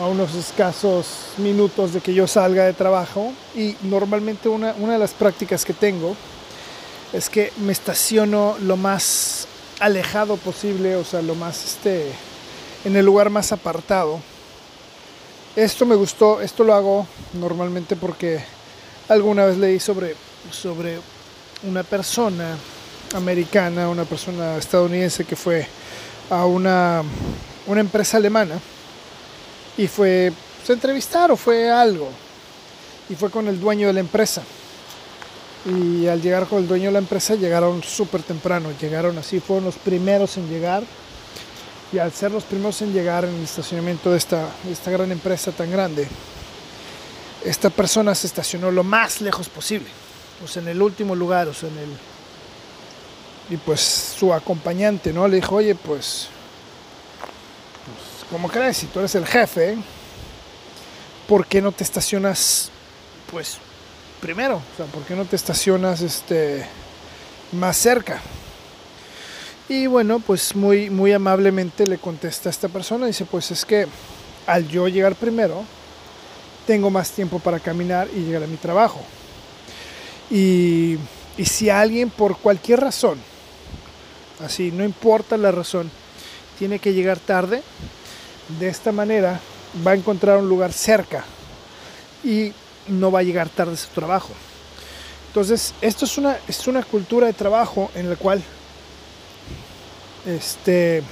a 0.00 0.06
unos 0.06 0.34
escasos 0.34 1.06
minutos 1.36 1.92
de 1.92 2.00
que 2.00 2.14
yo 2.14 2.26
salga 2.26 2.64
de 2.64 2.72
trabajo 2.72 3.32
y 3.54 3.76
normalmente 3.82 4.48
una, 4.48 4.74
una 4.78 4.94
de 4.94 4.98
las 4.98 5.12
prácticas 5.12 5.64
que 5.64 5.74
tengo 5.74 6.16
es 7.12 7.28
que 7.28 7.52
me 7.58 7.72
estaciono 7.72 8.56
lo 8.62 8.76
más 8.76 9.46
alejado 9.80 10.36
posible, 10.36 10.96
o 10.96 11.04
sea, 11.04 11.20
lo 11.20 11.34
más 11.34 11.64
este, 11.64 12.06
en 12.84 12.96
el 12.96 13.04
lugar 13.04 13.28
más 13.28 13.52
apartado. 13.52 14.20
Esto 15.56 15.84
me 15.84 15.94
gustó, 15.94 16.40
esto 16.40 16.64
lo 16.64 16.72
hago 16.72 17.06
normalmente 17.34 17.94
porque 17.94 18.42
alguna 19.08 19.44
vez 19.44 19.58
leí 19.58 19.78
sobre, 19.78 20.16
sobre 20.50 20.98
una 21.64 21.82
persona 21.82 22.56
americana, 23.14 23.90
una 23.90 24.04
persona 24.04 24.56
estadounidense 24.56 25.26
que 25.26 25.36
fue 25.36 25.66
a 26.30 26.46
una, 26.46 27.02
una 27.66 27.80
empresa 27.80 28.16
alemana 28.16 28.58
y 29.76 29.86
fue 29.86 30.32
se 30.64 30.72
entrevistaron, 30.72 31.36
fue 31.36 31.70
algo. 31.70 32.08
Y 33.08 33.14
fue 33.14 33.30
con 33.30 33.48
el 33.48 33.60
dueño 33.60 33.88
de 33.88 33.92
la 33.92 34.00
empresa. 34.00 34.42
Y 35.64 36.06
al 36.06 36.20
llegar 36.20 36.46
con 36.46 36.58
el 36.58 36.68
dueño 36.68 36.86
de 36.86 36.92
la 36.92 36.98
empresa 36.98 37.34
llegaron 37.34 37.82
súper 37.82 38.22
temprano, 38.22 38.70
llegaron 38.80 39.18
así, 39.18 39.40
fueron 39.40 39.64
los 39.64 39.76
primeros 39.76 40.36
en 40.36 40.48
llegar. 40.48 40.82
Y 41.92 41.98
al 41.98 42.12
ser 42.12 42.30
los 42.30 42.44
primeros 42.44 42.80
en 42.82 42.92
llegar 42.92 43.24
en 43.24 43.34
el 43.34 43.44
estacionamiento 43.44 44.10
de 44.10 44.18
esta, 44.18 44.48
esta 44.70 44.90
gran 44.90 45.12
empresa 45.12 45.52
tan 45.52 45.70
grande, 45.70 46.08
esta 47.44 47.68
persona 47.70 48.14
se 48.14 48.26
estacionó 48.26 48.70
lo 48.70 48.82
más 48.82 49.20
lejos 49.20 49.48
posible, 49.48 49.88
o 50.42 50.48
sea, 50.48 50.62
en 50.62 50.68
el 50.68 50.80
último 50.80 51.14
lugar, 51.14 51.48
o 51.48 51.54
sea, 51.54 51.68
en 51.68 51.78
el... 51.78 51.90
Y 53.50 53.56
pues 53.58 53.80
su 54.18 54.32
acompañante, 54.32 55.12
¿no? 55.12 55.28
Le 55.28 55.36
dijo, 55.36 55.56
oye, 55.56 55.74
pues 55.74 56.28
como 58.32 58.48
crees, 58.48 58.78
si 58.78 58.86
tú 58.86 58.98
eres 59.00 59.14
el 59.14 59.26
jefe, 59.26 59.76
¿por 61.28 61.46
qué 61.46 61.60
no 61.60 61.70
te 61.70 61.84
estacionas, 61.84 62.70
pues, 63.30 63.58
primero? 64.22 64.56
O 64.56 64.76
sea, 64.76 64.86
¿por 64.86 65.02
qué 65.02 65.14
no 65.14 65.26
te 65.26 65.36
estacionas 65.36 66.00
este, 66.00 66.64
más 67.52 67.76
cerca? 67.76 68.22
Y 69.68 69.86
bueno, 69.86 70.18
pues 70.18 70.56
muy, 70.56 70.88
muy 70.88 71.12
amablemente 71.12 71.86
le 71.86 71.98
contesta 71.98 72.48
a 72.48 72.52
esta 72.52 72.68
persona, 72.68 73.06
dice, 73.06 73.26
pues 73.26 73.50
es 73.50 73.66
que 73.66 73.86
al 74.46 74.66
yo 74.66 74.88
llegar 74.88 75.14
primero, 75.14 75.64
tengo 76.66 76.88
más 76.88 77.10
tiempo 77.10 77.38
para 77.38 77.60
caminar 77.60 78.08
y 78.16 78.20
llegar 78.20 78.44
a 78.44 78.46
mi 78.46 78.56
trabajo. 78.56 79.02
Y, 80.30 80.96
y 81.36 81.44
si 81.44 81.68
alguien 81.68 82.08
por 82.08 82.38
cualquier 82.38 82.80
razón, 82.80 83.18
así, 84.42 84.72
no 84.72 84.84
importa 84.84 85.36
la 85.36 85.52
razón, 85.52 85.90
tiene 86.58 86.78
que 86.78 86.94
llegar 86.94 87.18
tarde, 87.18 87.62
de 88.48 88.68
esta 88.68 88.92
manera 88.92 89.40
va 89.86 89.92
a 89.92 89.94
encontrar 89.94 90.38
un 90.38 90.48
lugar 90.48 90.72
cerca 90.72 91.24
y 92.24 92.52
no 92.88 93.10
va 93.10 93.20
a 93.20 93.22
llegar 93.22 93.48
tarde 93.48 93.74
a 93.74 93.76
su 93.76 93.88
trabajo. 93.88 94.32
Entonces, 95.28 95.72
esto 95.80 96.04
es 96.04 96.18
una, 96.18 96.38
es 96.46 96.66
una 96.66 96.82
cultura 96.82 97.26
de 97.26 97.32
trabajo 97.32 97.90
en 97.94 98.10
la 98.10 98.16
cual, 98.16 98.42
este, 100.26 101.02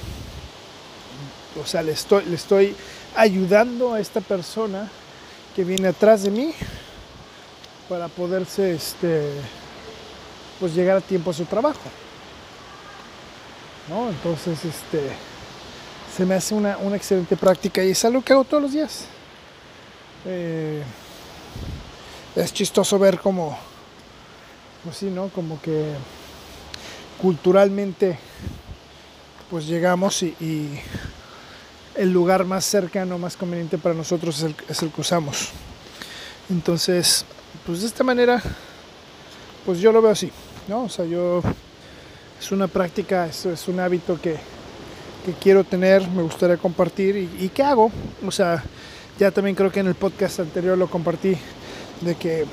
o 1.61 1.65
sea, 1.65 1.81
le 1.81 1.93
estoy, 1.93 2.25
le 2.25 2.35
estoy 2.35 2.75
ayudando 3.15 3.93
a 3.93 3.99
esta 3.99 4.21
persona 4.21 4.89
que 5.55 5.63
viene 5.63 5.87
atrás 5.87 6.23
de 6.23 6.29
mí 6.29 6.53
para 7.89 8.07
poderse, 8.07 8.75
este, 8.75 9.31
pues 10.59 10.75
llegar 10.75 10.97
a 10.97 11.01
tiempo 11.01 11.31
a 11.31 11.33
su 11.33 11.45
trabajo. 11.45 11.89
¿No? 13.89 14.09
Entonces, 14.09 14.63
este, 14.63 15.11
se 16.15 16.25
me 16.25 16.35
hace 16.35 16.53
una, 16.53 16.77
excelente 16.95 17.37
práctica 17.37 17.83
y 17.83 17.91
es 17.91 18.05
algo 18.05 18.21
que 18.21 18.33
hago 18.33 18.43
todos 18.43 18.63
los 18.63 18.73
días. 18.73 19.05
Eh, 20.25 20.83
es 22.35 22.53
chistoso 22.53 22.99
ver 22.99 23.19
cómo 23.19 23.57
pues 24.83 25.03
¿no? 25.03 25.29
Como 25.29 25.61
que 25.61 25.93
culturalmente 27.21 28.17
pues 29.49 29.67
llegamos 29.67 30.23
y, 30.23 30.79
el 31.93 32.09
lugar 32.09 32.45
más 32.45 32.63
cercano, 32.63 33.17
más 33.17 33.35
conveniente 33.35 33.77
para 33.77 33.93
nosotros 33.93 34.37
es 34.37 34.43
el, 34.43 34.55
es 34.69 34.81
el 34.81 34.91
que 34.91 35.01
usamos. 35.01 35.49
Entonces, 36.49 37.25
pues 37.65 37.81
de 37.81 37.87
esta 37.87 38.05
manera, 38.05 38.41
pues 39.65 39.79
yo 39.79 39.91
lo 39.91 40.01
veo 40.01 40.11
así, 40.11 40.31
¿no? 40.69 40.83
O 40.83 40.89
sea, 40.89 41.03
yo 41.03 41.41
es 42.39 42.51
una 42.53 42.69
práctica, 42.69 43.27
es, 43.27 43.45
es 43.45 43.67
un 43.67 43.81
hábito 43.81 44.19
que, 44.21 44.37
que, 45.25 45.33
quiero 45.33 45.63
tener, 45.63 46.07
me 46.09 46.23
gustaría 46.23 46.57
compartir 46.57 47.15
y, 47.15 47.45
y 47.45 47.49
¿qué 47.49 47.63
hago? 47.63 47.91
O 48.25 48.31
sea, 48.31 48.63
ya 49.19 49.31
también 49.31 49.55
creo 49.55 49.71
que 49.71 49.79
en 49.79 49.87
el 49.87 49.95
podcast 49.95 50.39
anterior 50.39 50.77
lo 50.77 50.89
compartí 50.89 51.37
de 52.01 52.15
que 52.15 52.45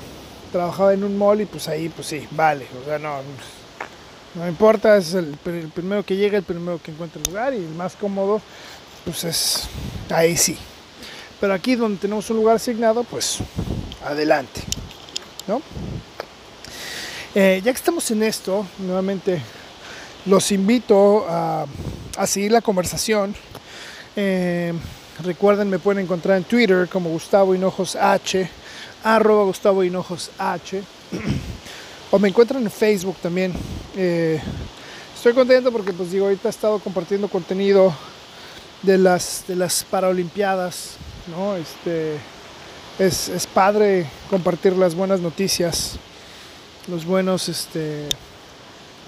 trabajaba 0.51 0.93
en 0.93 1.03
un 1.03 1.17
mall 1.17 1.41
y 1.41 1.45
pues 1.45 1.67
ahí 1.67 1.89
pues 1.89 2.07
sí, 2.07 2.27
vale, 2.31 2.65
o 2.81 2.85
sea, 2.85 2.99
no, 2.99 3.17
no 4.35 4.47
importa, 4.47 4.97
es 4.97 5.13
el, 5.13 5.35
primero 5.73 6.03
que 6.03 6.15
llega, 6.15 6.37
el 6.37 6.43
primero 6.43 6.79
que 6.81 6.91
encuentra 6.91 7.21
el 7.21 7.27
lugar 7.27 7.53
y 7.53 7.57
el 7.57 7.73
más 7.75 7.95
cómodo, 7.95 8.41
pues 9.05 9.23
es 9.23 9.63
ahí 10.09 10.37
sí. 10.37 10.57
Pero 11.39 11.53
aquí 11.53 11.75
donde 11.75 11.99
tenemos 11.99 12.29
un 12.29 12.37
lugar 12.37 12.57
asignado, 12.57 13.03
pues 13.03 13.39
adelante, 14.05 14.61
¿no? 15.47 15.61
Eh, 17.33 17.61
ya 17.63 17.71
que 17.71 17.77
estamos 17.77 18.09
en 18.11 18.23
esto, 18.23 18.65
nuevamente 18.79 19.41
los 20.29 20.51
invito 20.51 21.25
a, 21.27 21.65
seguir 22.27 22.51
la 22.51 22.61
conversación. 22.61 23.33
Eh, 24.15 24.73
recuerden, 25.23 25.69
me 25.69 25.79
pueden 25.79 26.03
encontrar 26.03 26.37
en 26.37 26.43
Twitter 26.43 26.87
como 26.87 27.09
Gustavo 27.09 27.55
Hinojos 27.55 27.95
H, 27.95 28.47
arroba 29.03 29.45
Gustavo 29.45 29.83
Hinojos 29.83 30.29
H. 30.37 30.83
o 32.11 32.19
me 32.19 32.29
encuentran 32.29 32.61
en 32.61 32.69
Facebook 32.69 33.17
también. 33.21 33.53
Eh, 33.95 34.39
estoy 35.15 35.33
contento 35.33 35.71
porque 35.71 35.93
pues 35.93 36.11
digo, 36.11 36.25
ahorita 36.25 36.47
he 36.47 36.51
estado 36.51 36.77
compartiendo 36.79 37.27
contenido 37.27 37.91
de 38.83 38.99
las, 38.99 39.45
de 39.47 39.55
las 39.55 39.83
Paralimpiadas, 39.83 40.97
¿no? 41.27 41.55
Este, 41.55 42.17
es, 42.99 43.29
es, 43.29 43.47
padre 43.47 44.05
compartir 44.29 44.73
las 44.73 44.93
buenas 44.93 45.21
noticias, 45.21 45.97
los 46.87 47.03
buenos, 47.03 47.49
este, 47.49 48.07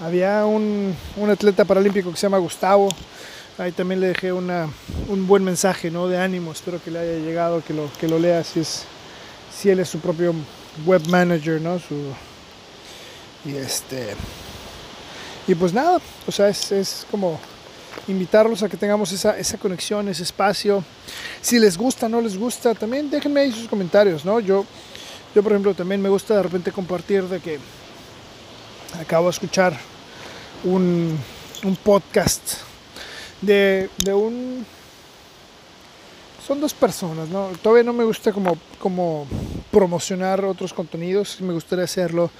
había 0.00 0.44
un, 0.46 0.94
un, 1.16 1.30
atleta 1.30 1.64
paralímpico 1.64 2.10
que 2.10 2.16
se 2.16 2.22
llama 2.22 2.38
Gustavo, 2.38 2.88
ahí 3.58 3.72
también 3.72 4.00
le 4.00 4.08
dejé 4.08 4.32
una, 4.32 4.68
un 5.08 5.26
buen 5.26 5.44
mensaje, 5.44 5.90
¿no? 5.90 6.08
De 6.08 6.18
ánimo, 6.18 6.52
espero 6.52 6.82
que 6.82 6.90
le 6.90 6.98
haya 6.98 7.18
llegado, 7.18 7.62
que 7.64 7.74
lo, 7.74 7.90
que 8.00 8.08
lo 8.08 8.18
lea 8.18 8.42
si 8.44 8.60
es, 8.60 8.84
si 9.54 9.70
él 9.70 9.80
es 9.80 9.88
su 9.88 10.00
propio 10.00 10.34
web 10.86 11.06
manager, 11.08 11.60
¿no? 11.60 11.78
Su, 11.78 12.12
y 13.44 13.56
este. 13.56 14.14
Y 15.46 15.54
pues 15.54 15.72
nada, 15.72 16.00
o 16.26 16.32
sea, 16.32 16.48
es, 16.48 16.72
es 16.72 17.06
como 17.10 17.38
invitarlos 18.08 18.62
a 18.62 18.68
que 18.68 18.76
tengamos 18.76 19.12
esa, 19.12 19.38
esa, 19.38 19.58
conexión, 19.58 20.08
ese 20.08 20.22
espacio. 20.22 20.84
Si 21.40 21.58
les 21.58 21.76
gusta, 21.76 22.08
no 22.08 22.20
les 22.20 22.36
gusta, 22.36 22.74
también 22.74 23.10
déjenme 23.10 23.40
ahí 23.40 23.52
sus 23.52 23.68
comentarios, 23.68 24.24
¿no? 24.24 24.40
Yo, 24.40 24.64
yo 25.34 25.42
por 25.42 25.52
ejemplo, 25.52 25.74
también 25.74 26.00
me 26.00 26.08
gusta 26.08 26.36
de 26.36 26.42
repente 26.42 26.72
compartir 26.72 27.24
de 27.24 27.40
que 27.40 27.58
acabo 29.00 29.26
de 29.26 29.30
escuchar 29.30 29.76
un, 30.64 31.18
un 31.64 31.76
podcast 31.76 32.58
de, 33.40 33.88
de 33.98 34.12
un 34.12 34.66
son 36.46 36.60
dos 36.60 36.74
personas, 36.74 37.28
¿no? 37.28 37.50
Todavía 37.62 37.84
no 37.84 37.92
me 37.92 38.04
gusta 38.04 38.32
como, 38.32 38.58
como 38.80 39.26
promocionar 39.70 40.44
otros 40.44 40.72
contenidos, 40.74 41.40
me 41.40 41.52
gustaría 41.52 41.84
hacerlo 41.84 42.30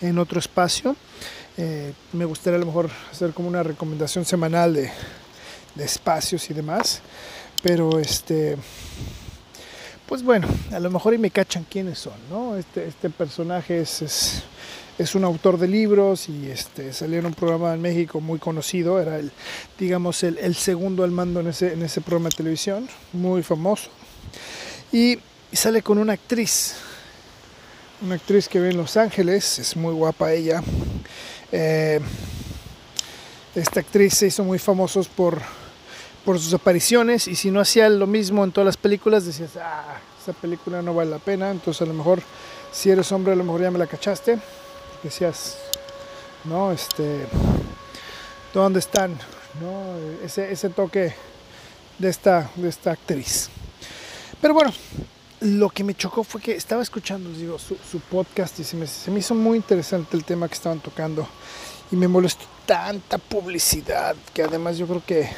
en 0.00 0.18
otro 0.18 0.38
espacio. 0.38 0.94
Eh, 1.56 1.92
me 2.12 2.24
gustaría 2.24 2.56
a 2.56 2.60
lo 2.60 2.66
mejor 2.66 2.88
hacer 3.10 3.32
como 3.32 3.48
una 3.48 3.64
recomendación 3.64 4.24
semanal 4.24 4.74
de, 4.74 4.92
de 5.74 5.84
espacios 5.84 6.48
y 6.50 6.54
demás. 6.54 7.00
Pero 7.60 7.98
este, 7.98 8.56
pues 10.06 10.22
bueno, 10.22 10.46
a 10.72 10.78
lo 10.78 10.90
mejor 10.90 11.14
y 11.14 11.18
me 11.18 11.32
cachan 11.32 11.66
quiénes 11.68 11.98
son, 11.98 12.14
¿no? 12.30 12.56
Este, 12.56 12.86
este 12.86 13.10
personaje 13.10 13.80
es, 13.80 14.02
es 14.02 14.42
es 14.98 15.14
un 15.14 15.24
autor 15.24 15.58
de 15.58 15.68
libros 15.68 16.28
y 16.28 16.50
este, 16.50 16.92
salió 16.92 17.20
en 17.20 17.26
un 17.26 17.34
programa 17.34 17.72
en 17.72 17.80
México 17.80 18.20
muy 18.20 18.40
conocido, 18.40 19.00
era 19.00 19.18
el, 19.18 19.30
digamos, 19.78 20.24
el, 20.24 20.54
segundo 20.56 21.04
al 21.04 21.12
mando 21.12 21.38
en 21.40 21.46
ese, 21.46 21.72
en 21.72 21.82
ese 21.82 22.00
programa 22.00 22.30
de 22.30 22.36
televisión, 22.36 22.88
muy 23.12 23.42
famoso. 23.42 23.90
Y, 24.92 25.18
sale 25.52 25.82
con 25.82 25.98
una 25.98 26.12
actriz, 26.12 26.74
una 28.02 28.16
actriz 28.16 28.48
que 28.48 28.60
ve 28.60 28.70
en 28.70 28.76
Los 28.76 28.96
Ángeles, 28.96 29.58
es 29.58 29.76
muy 29.76 29.94
guapa 29.94 30.32
ella. 30.32 30.62
Eh, 31.52 32.00
esta 33.54 33.80
actriz 33.80 34.14
se 34.14 34.26
hizo 34.26 34.44
muy 34.44 34.58
famosa 34.58 35.00
por, 35.16 35.40
por 36.24 36.38
sus 36.38 36.52
apariciones 36.52 37.28
y 37.28 37.34
si 37.34 37.50
no 37.50 37.60
hacía 37.60 37.88
lo 37.88 38.06
mismo 38.06 38.44
en 38.44 38.52
todas 38.52 38.66
las 38.66 38.76
películas 38.76 39.24
decías, 39.24 39.56
ah, 39.56 40.00
película 40.34 40.82
no 40.82 40.92
vale 40.94 41.10
la 41.10 41.18
pena, 41.18 41.50
entonces 41.50 41.82
a 41.82 41.86
lo 41.86 41.94
mejor 41.94 42.20
si 42.72 42.90
eres 42.90 43.10
hombre 43.12 43.32
a 43.32 43.36
lo 43.36 43.44
mejor 43.44 43.62
ya 43.62 43.70
me 43.70 43.78
la 43.78 43.86
cachaste 43.86 44.38
decías, 45.02 45.58
¿no? 46.44 46.72
Este, 46.72 47.26
¿dónde 48.52 48.78
están? 48.80 49.18
¿no? 49.60 50.24
Ese, 50.24 50.52
ese 50.52 50.68
toque 50.70 51.14
de 51.98 52.08
esta, 52.08 52.50
de 52.56 52.68
esta 52.68 52.92
actriz. 52.92 53.48
Pero 54.40 54.54
bueno, 54.54 54.72
lo 55.40 55.68
que 55.70 55.84
me 55.84 55.94
chocó 55.94 56.24
fue 56.24 56.40
que 56.40 56.52
estaba 56.52 56.82
escuchando 56.82 57.30
digo, 57.30 57.58
su, 57.58 57.76
podcast 58.10 58.58
y 58.60 58.64
se 58.64 58.76
me, 58.76 58.86
se 58.86 59.10
me, 59.10 59.20
hizo 59.20 59.34
muy 59.34 59.56
interesante 59.56 60.16
el 60.16 60.24
tema 60.24 60.48
que 60.48 60.54
estaban 60.54 60.80
tocando 60.80 61.26
y 61.90 61.96
me 61.96 62.08
molestó 62.08 62.44
tanta 62.66 63.18
publicidad 63.18 64.14
que 64.34 64.42
además 64.42 64.78
yo 64.78 64.86
creo 64.86 65.02
que 65.04 65.28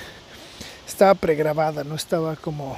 estaba 0.86 1.14
pregrabada, 1.14 1.84
no 1.84 1.94
estaba 1.94 2.36
como, 2.36 2.76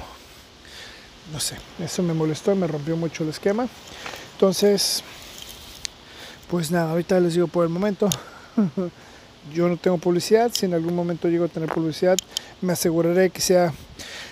no 1.31 1.39
sé, 1.39 1.57
eso 1.79 2.03
me 2.03 2.13
molestó 2.13 2.55
me 2.55 2.67
rompió 2.67 2.95
mucho 2.95 3.23
el 3.23 3.29
esquema. 3.29 3.67
Entonces, 4.33 5.03
pues 6.53 6.69
nada, 6.69 6.91
ahorita 6.91 7.19
les 7.19 7.33
digo 7.33 7.47
por 7.47 7.63
el 7.63 7.71
momento. 7.71 8.07
Yo 9.55 9.67
no 9.67 9.75
tengo 9.75 9.97
publicidad. 9.97 10.51
Si 10.53 10.67
en 10.67 10.75
algún 10.75 10.95
momento 10.95 11.27
llego 11.27 11.45
a 11.45 11.47
tener 11.47 11.67
publicidad, 11.67 12.15
me 12.61 12.73
aseguraré 12.73 13.31
que 13.31 13.41
sea 13.41 13.73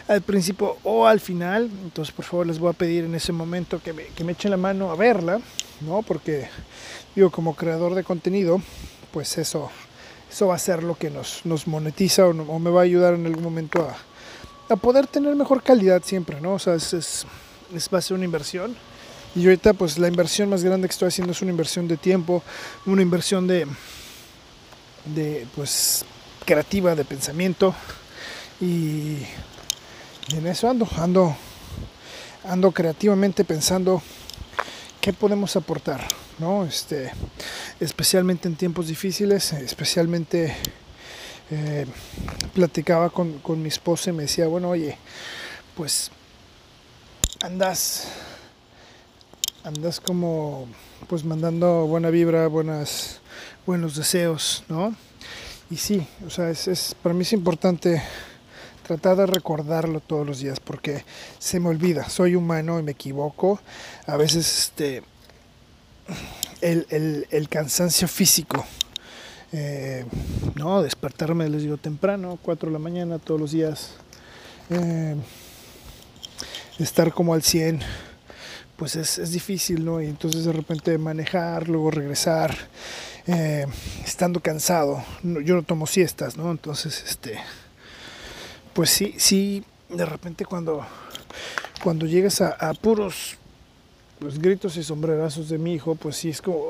al 0.07 0.21
principio 0.21 0.77
o 0.83 1.07
al 1.07 1.19
final. 1.19 1.67
Entonces, 1.83 2.13
por 2.13 2.23
favor, 2.23 2.45
les 2.45 2.59
voy 2.59 2.69
a 2.69 2.73
pedir 2.73 3.05
en 3.05 3.15
ese 3.15 3.31
momento 3.31 3.81
que 3.81 3.91
me, 3.91 4.31
echen 4.31 4.51
la 4.51 4.57
mano 4.57 4.91
a 4.91 4.95
verla, 4.95 5.41
¿no? 5.79 6.03
Porque, 6.03 6.47
digo, 7.15 7.31
como 7.31 7.55
creador 7.55 7.95
de 7.95 8.03
contenido, 8.03 8.61
pues 9.11 9.39
eso, 9.39 9.71
eso 10.31 10.45
va 10.45 10.53
a 10.53 10.59
ser 10.59 10.83
lo 10.83 10.93
que 10.93 11.09
nos, 11.09 11.43
nos 11.43 11.65
monetiza 11.65 12.27
o, 12.27 12.29
o 12.29 12.59
me 12.59 12.69
va 12.69 12.81
a 12.81 12.83
ayudar 12.83 13.15
en 13.15 13.25
algún 13.25 13.45
momento 13.45 13.81
a, 13.81 13.95
a, 14.71 14.75
poder 14.75 15.07
tener 15.07 15.35
mejor 15.35 15.63
calidad 15.63 16.03
siempre, 16.05 16.39
¿no? 16.39 16.53
O 16.53 16.59
sea, 16.59 16.75
es, 16.75 16.93
es, 16.93 17.25
es 17.73 17.89
va 17.91 17.97
a 17.97 18.01
ser 18.03 18.15
una 18.15 18.25
inversión 18.25 18.75
y 19.35 19.45
ahorita 19.45 19.73
pues 19.73 19.97
la 19.97 20.07
inversión 20.07 20.49
más 20.49 20.63
grande 20.63 20.87
que 20.87 20.91
estoy 20.91 21.07
haciendo 21.07 21.31
es 21.31 21.41
una 21.41 21.51
inversión 21.51 21.87
de 21.87 21.97
tiempo, 21.97 22.43
una 22.85 23.01
inversión 23.01 23.47
de, 23.47 23.65
de 25.05 25.47
pues 25.55 26.05
creativa, 26.45 26.95
de 26.95 27.05
pensamiento. 27.05 27.73
Y, 28.59 29.17
en 30.33 30.47
eso 30.47 30.69
ando, 30.69 30.87
ando, 30.97 31.35
ando 32.43 32.71
creativamente 32.71 33.43
pensando 33.43 34.01
qué 35.01 35.13
podemos 35.13 35.55
aportar, 35.55 36.07
¿no? 36.39 36.63
Este, 36.65 37.11
especialmente 37.79 38.47
en 38.47 38.55
tiempos 38.55 38.87
difíciles, 38.87 39.51
especialmente 39.53 40.55
eh, 41.49 41.85
platicaba 42.53 43.09
con, 43.09 43.39
con 43.39 43.61
mi 43.61 43.69
esposa 43.69 44.11
y 44.11 44.13
me 44.13 44.23
decía, 44.23 44.47
bueno, 44.47 44.69
oye, 44.69 44.97
pues 45.75 46.11
andas 47.41 48.07
andas 49.63 49.99
como 49.99 50.67
pues 51.07 51.23
mandando 51.23 51.85
buena 51.85 52.09
vibra, 52.09 52.47
buenas, 52.47 53.19
buenos 53.65 53.95
deseos, 53.95 54.63
¿no? 54.69 54.95
Y 55.69 55.77
sí, 55.77 56.05
o 56.25 56.29
sea, 56.29 56.49
es, 56.49 56.67
es, 56.67 56.95
para 57.01 57.13
mí 57.13 57.21
es 57.21 57.33
importante 57.33 58.01
tratar 58.83 59.17
de 59.17 59.25
recordarlo 59.25 59.99
todos 59.99 60.25
los 60.25 60.39
días 60.39 60.59
porque 60.59 61.05
se 61.39 61.59
me 61.59 61.69
olvida, 61.69 62.09
soy 62.09 62.35
humano 62.35 62.79
y 62.79 62.83
me 62.83 62.91
equivoco. 62.91 63.59
A 64.07 64.17
veces 64.17 64.59
este, 64.59 65.03
el, 66.61 66.85
el, 66.89 67.27
el 67.29 67.47
cansancio 67.47 68.07
físico, 68.07 68.65
eh, 69.51 70.05
¿no? 70.55 70.81
Despertarme, 70.81 71.47
les 71.49 71.61
digo, 71.61 71.77
temprano, 71.77 72.39
4 72.41 72.69
de 72.69 72.73
la 72.73 72.79
mañana 72.79 73.19
todos 73.19 73.39
los 73.39 73.51
días, 73.51 73.91
eh, 74.69 75.15
estar 76.79 77.13
como 77.13 77.33
al 77.33 77.43
100 77.43 77.81
pues 78.81 78.95
es, 78.95 79.19
es, 79.19 79.31
difícil, 79.31 79.85
¿no? 79.85 80.01
Y 80.01 80.07
entonces 80.07 80.43
de 80.43 80.51
repente 80.51 80.97
manejar, 80.97 81.69
luego 81.69 81.91
regresar, 81.91 82.57
eh, 83.27 83.67
estando 84.03 84.39
cansado, 84.39 85.03
yo 85.21 85.53
no 85.53 85.61
tomo 85.61 85.85
siestas, 85.85 86.35
¿no? 86.35 86.49
Entonces, 86.49 87.03
este, 87.07 87.37
pues 88.73 88.89
sí, 88.89 89.13
sí, 89.19 89.63
de 89.87 90.03
repente 90.03 90.45
cuando, 90.45 90.83
cuando 91.83 92.07
llegas 92.07 92.41
a, 92.41 92.73
puros 92.73 93.37
pues, 94.17 94.39
gritos 94.39 94.75
y 94.77 94.83
sombrerazos 94.83 95.49
de 95.49 95.59
mi 95.59 95.75
hijo, 95.75 95.93
pues 95.93 96.15
sí 96.15 96.29
es 96.29 96.41
como, 96.41 96.65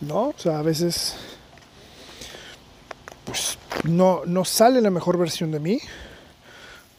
¿no? 0.00 0.30
O 0.30 0.34
sea, 0.36 0.58
a 0.58 0.62
veces 0.62 1.14
pues 3.24 3.56
no, 3.84 4.22
no 4.26 4.44
sale 4.44 4.80
la 4.80 4.90
mejor 4.90 5.16
versión 5.16 5.52
de 5.52 5.60
mí. 5.60 5.78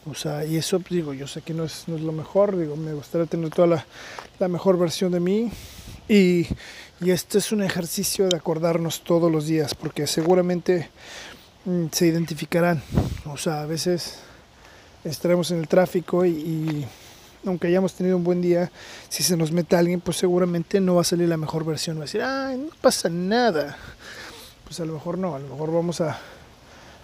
O 0.04 0.14
sea, 0.16 0.44
y 0.44 0.56
eso, 0.56 0.80
digo, 0.90 1.14
yo 1.14 1.28
sé 1.28 1.42
que 1.42 1.54
no 1.54 1.62
es, 1.62 1.84
no 1.86 1.94
es 1.94 2.02
lo 2.02 2.10
mejor, 2.10 2.56
digo, 2.56 2.76
me 2.76 2.92
gustaría 2.92 3.26
tener 3.26 3.50
toda 3.50 3.68
la, 3.68 3.86
la 4.40 4.48
mejor 4.48 4.76
versión 4.76 5.12
de 5.12 5.20
mí. 5.20 5.52
Y, 6.08 6.48
y, 7.00 7.10
este 7.10 7.38
es 7.38 7.52
un 7.52 7.62
ejercicio 7.62 8.28
de 8.28 8.36
acordarnos 8.36 9.02
todos 9.02 9.30
los 9.30 9.46
días, 9.46 9.76
porque 9.76 10.08
seguramente 10.08 10.90
mm, 11.64 11.86
se 11.92 12.06
identificarán. 12.08 12.82
O 13.26 13.36
sea, 13.36 13.62
a 13.62 13.66
veces 13.66 14.18
estaremos 15.04 15.52
en 15.52 15.60
el 15.60 15.68
tráfico 15.68 16.26
y, 16.26 16.84
aunque 17.46 17.68
hayamos 17.68 17.94
tenido 17.94 18.16
un 18.16 18.24
buen 18.24 18.42
día, 18.42 18.72
si 19.08 19.22
se 19.22 19.36
nos 19.36 19.52
mete 19.52 19.76
alguien, 19.76 20.00
pues 20.00 20.16
seguramente 20.16 20.80
no 20.80 20.96
va 20.96 21.02
a 21.02 21.04
salir 21.04 21.28
la 21.28 21.36
mejor 21.36 21.64
versión. 21.64 21.96
Va 21.96 22.02
a 22.02 22.04
decir, 22.06 22.22
ay, 22.22 22.58
no 22.58 22.70
pasa 22.80 23.08
nada. 23.08 23.76
Pues 24.64 24.80
a 24.80 24.84
lo 24.84 24.94
mejor 24.94 25.16
no, 25.16 25.36
a 25.36 25.38
lo 25.38 25.46
mejor 25.46 25.72
vamos 25.72 26.00
a, 26.00 26.18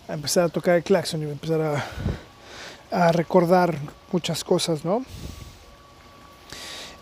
a 0.08 0.14
empezar 0.14 0.44
a 0.44 0.48
tocar 0.48 0.74
el 0.74 0.82
claxon 0.82 1.22
y 1.22 1.26
empezar 1.26 1.60
a, 1.60 1.84
a 2.90 3.12
recordar 3.12 3.78
muchas 4.12 4.44
cosas, 4.44 4.84
¿no? 4.84 5.04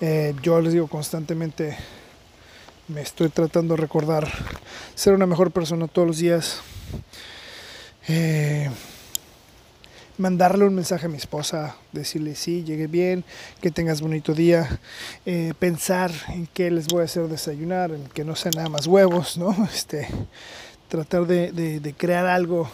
Eh, 0.00 0.34
yo 0.42 0.60
les 0.60 0.72
digo 0.72 0.88
constantemente, 0.88 1.76
me 2.88 3.00
estoy 3.00 3.28
tratando 3.28 3.74
de 3.74 3.80
recordar 3.80 4.28
ser 4.94 5.14
una 5.14 5.26
mejor 5.26 5.50
persona 5.50 5.88
todos 5.88 6.06
los 6.06 6.18
días. 6.18 6.60
Eh, 8.08 8.70
mandarle 10.18 10.64
un 10.64 10.74
mensaje 10.74 11.06
a 11.06 11.08
mi 11.08 11.16
esposa, 11.16 11.76
decirle 11.92 12.34
sí, 12.34 12.64
llegué 12.64 12.86
bien, 12.86 13.24
que 13.60 13.70
tengas 13.70 14.00
bonito 14.00 14.32
día, 14.32 14.80
eh, 15.26 15.52
pensar 15.58 16.10
en 16.28 16.46
qué 16.46 16.70
les 16.70 16.86
voy 16.86 17.02
a 17.02 17.04
hacer 17.04 17.28
desayunar, 17.28 17.90
en 17.90 18.06
que 18.08 18.24
no 18.24 18.36
sean 18.36 18.54
nada 18.56 18.68
más 18.68 18.86
huevos, 18.86 19.36
¿no? 19.36 19.54
Este, 19.74 20.08
tratar 20.88 21.26
de, 21.26 21.94
crear 21.96 22.26
algo, 22.26 22.70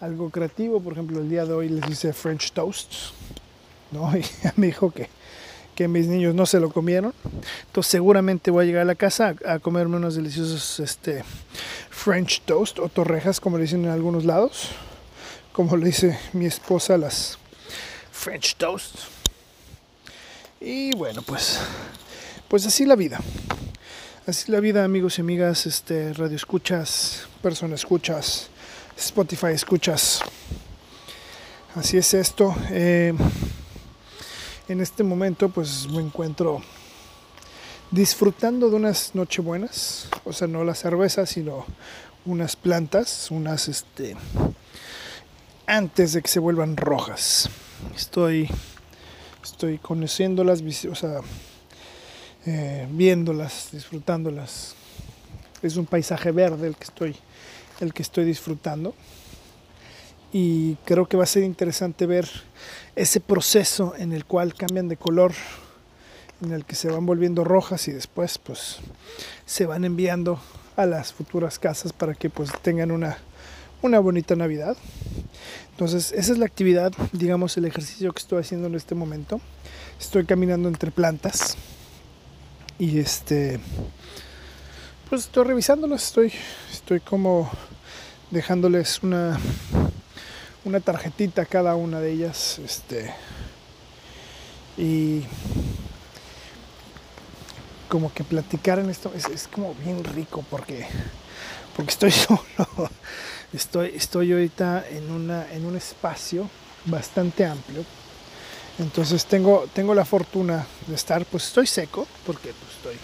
algo 0.00 0.30
creativo, 0.30 0.80
por 0.80 0.92
ejemplo, 0.92 1.20
el 1.20 1.28
día 1.28 1.44
de 1.44 1.52
hoy 1.52 1.68
les 1.68 1.90
hice 1.90 2.12
French 2.12 2.52
toast, 2.52 2.92
¿no? 3.92 4.12
Y 4.16 4.24
me 4.56 4.68
dijo 4.68 4.90
que, 4.90 5.08
que 5.74 5.88
mis 5.88 6.06
niños 6.06 6.34
no 6.34 6.46
se 6.46 6.60
lo 6.60 6.70
comieron, 6.70 7.12
entonces 7.66 7.90
seguramente 7.90 8.50
voy 8.50 8.64
a 8.64 8.66
llegar 8.66 8.82
a 8.82 8.86
la 8.86 8.94
casa 8.94 9.34
a, 9.46 9.58
comerme 9.58 9.96
unos 9.96 10.16
deliciosos 10.16 10.80
este, 10.80 11.24
French 11.90 12.42
toast 12.42 12.78
o 12.78 12.88
torrejas, 12.88 13.40
como 13.40 13.56
le 13.56 13.64
dicen 13.64 13.84
en 13.84 13.90
algunos 13.90 14.24
lados 14.24 14.70
como 15.56 15.74
le 15.78 15.86
dice 15.86 16.18
mi 16.34 16.44
esposa, 16.44 16.98
las 16.98 17.38
French 18.12 18.56
toast. 18.56 18.94
Y 20.60 20.94
bueno, 20.94 21.22
pues, 21.22 21.58
pues 22.46 22.66
así 22.66 22.84
la 22.84 22.94
vida. 22.94 23.18
Así 24.26 24.52
la 24.52 24.60
vida, 24.60 24.84
amigos 24.84 25.16
y 25.16 25.22
amigas, 25.22 25.64
este, 25.64 26.12
radio 26.12 26.36
escuchas, 26.36 27.26
personas 27.40 27.80
escuchas, 27.80 28.50
Spotify 28.96 29.48
escuchas. 29.48 30.20
Así 31.74 31.98
es 31.98 32.14
esto. 32.14 32.54
Eh, 32.70 33.12
en 34.68 34.80
este 34.80 35.04
momento, 35.04 35.48
pues 35.48 35.86
me 35.88 36.00
encuentro 36.00 36.62
disfrutando 37.90 38.68
de 38.70 38.76
unas 38.76 39.14
nochebuenas, 39.14 40.08
o 40.24 40.32
sea, 40.32 40.48
no 40.48 40.64
la 40.64 40.74
cerveza, 40.74 41.26
sino 41.26 41.66
unas 42.24 42.56
plantas, 42.56 43.30
unas 43.30 43.68
este 43.68 44.16
antes 45.66 46.12
de 46.12 46.22
que 46.22 46.28
se 46.28 46.40
vuelvan 46.40 46.76
rojas. 46.76 47.50
Estoy, 47.94 48.48
estoy 49.42 49.78
conociéndolas, 49.78 50.62
o 50.90 50.94
sea, 50.94 51.20
eh, 52.46 52.86
viéndolas, 52.90 53.68
disfrutándolas. 53.72 54.74
Es 55.62 55.76
un 55.76 55.86
paisaje 55.86 56.30
verde 56.30 56.68
el 56.68 56.76
que 56.76 56.84
estoy, 56.84 57.16
el 57.80 57.92
que 57.92 58.02
estoy 58.02 58.24
disfrutando. 58.24 58.94
Y 60.32 60.74
creo 60.84 61.06
que 61.06 61.16
va 61.16 61.24
a 61.24 61.26
ser 61.26 61.44
interesante 61.44 62.06
ver 62.06 62.28
ese 62.94 63.20
proceso 63.20 63.94
en 63.96 64.12
el 64.12 64.24
cual 64.24 64.54
cambian 64.54 64.88
de 64.88 64.96
color, 64.96 65.32
en 66.42 66.52
el 66.52 66.64
que 66.64 66.74
se 66.74 66.88
van 66.90 67.06
volviendo 67.06 67.44
rojas 67.44 67.88
y 67.88 67.92
después 67.92 68.36
pues 68.38 68.78
se 69.46 69.64
van 69.66 69.84
enviando 69.84 70.38
a 70.76 70.84
las 70.84 71.12
futuras 71.12 71.58
casas 71.58 71.92
para 71.92 72.14
que 72.14 72.28
pues 72.28 72.50
tengan 72.60 72.90
una, 72.90 73.18
una 73.82 73.98
bonita 73.98 74.36
Navidad. 74.36 74.76
Entonces, 75.70 76.12
esa 76.12 76.32
es 76.32 76.38
la 76.38 76.46
actividad, 76.46 76.92
digamos, 77.12 77.56
el 77.56 77.66
ejercicio 77.66 78.12
que 78.12 78.18
estoy 78.18 78.40
haciendo 78.40 78.66
en 78.66 78.74
este 78.74 78.94
momento. 78.94 79.40
Estoy 80.00 80.24
caminando 80.24 80.68
entre 80.68 80.90
plantas 80.90 81.56
y 82.78 82.98
este, 82.98 83.58
pues 85.08 85.22
estoy 85.22 85.44
revisándolas, 85.44 86.04
estoy, 86.04 86.32
estoy 86.72 87.00
como 87.00 87.50
dejándoles 88.30 89.02
una, 89.02 89.38
una 90.64 90.80
tarjetita 90.80 91.42
a 91.42 91.46
cada 91.46 91.76
una 91.76 92.00
de 92.00 92.12
ellas, 92.12 92.58
este, 92.58 93.14
y 94.76 95.22
como 97.88 98.12
que 98.12 98.24
platicar 98.24 98.78
en 98.78 98.90
esto 98.90 99.12
es, 99.14 99.26
es 99.26 99.48
como 99.48 99.74
bien 99.74 100.02
rico 100.02 100.44
porque, 100.50 100.86
porque 101.76 101.92
estoy 101.92 102.10
solo 102.10 102.40
Estoy, 103.52 103.92
estoy 103.94 104.32
ahorita 104.32 104.84
en, 104.90 105.10
una, 105.10 105.50
en 105.52 105.64
un 105.64 105.76
espacio 105.76 106.50
bastante 106.84 107.46
amplio. 107.46 107.84
Entonces 108.78 109.24
tengo, 109.24 109.66
tengo 109.72 109.94
la 109.94 110.04
fortuna 110.04 110.66
de 110.86 110.94
estar, 110.94 111.24
pues 111.24 111.44
estoy 111.44 111.66
seco, 111.66 112.06
porque 112.26 112.52
pues 112.52 112.72
estoy, 112.76 112.96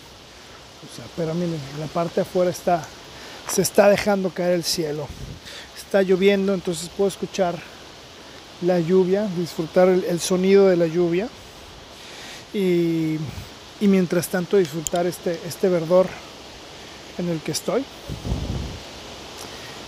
pero 1.17 1.35
miren, 1.35 1.61
en 1.75 1.81
la 1.81 1.87
parte 1.87 2.17
de 2.17 2.21
afuera 2.23 2.51
está, 2.51 2.83
se 3.51 3.63
está 3.63 3.89
dejando 3.89 4.31
caer 4.31 4.53
el 4.53 4.65
cielo. 4.65 5.07
Está 5.77 6.03
lloviendo, 6.03 6.55
entonces 6.55 6.91
puedo 6.97 7.09
escuchar 7.09 7.59
la 8.63 8.81
lluvia, 8.81 9.29
disfrutar 9.37 9.89
el, 9.89 10.05
el 10.05 10.21
sonido 10.21 10.69
de 10.69 10.77
la 10.77 10.87
lluvia 10.87 11.29
y, 12.55 13.17
y, 13.81 13.89
mientras 13.89 14.29
tanto 14.29 14.57
disfrutar 14.57 15.07
este, 15.07 15.39
este 15.47 15.69
verdor 15.69 16.07
en 17.19 17.29
el 17.29 17.41
que 17.41 17.53
estoy 17.53 17.85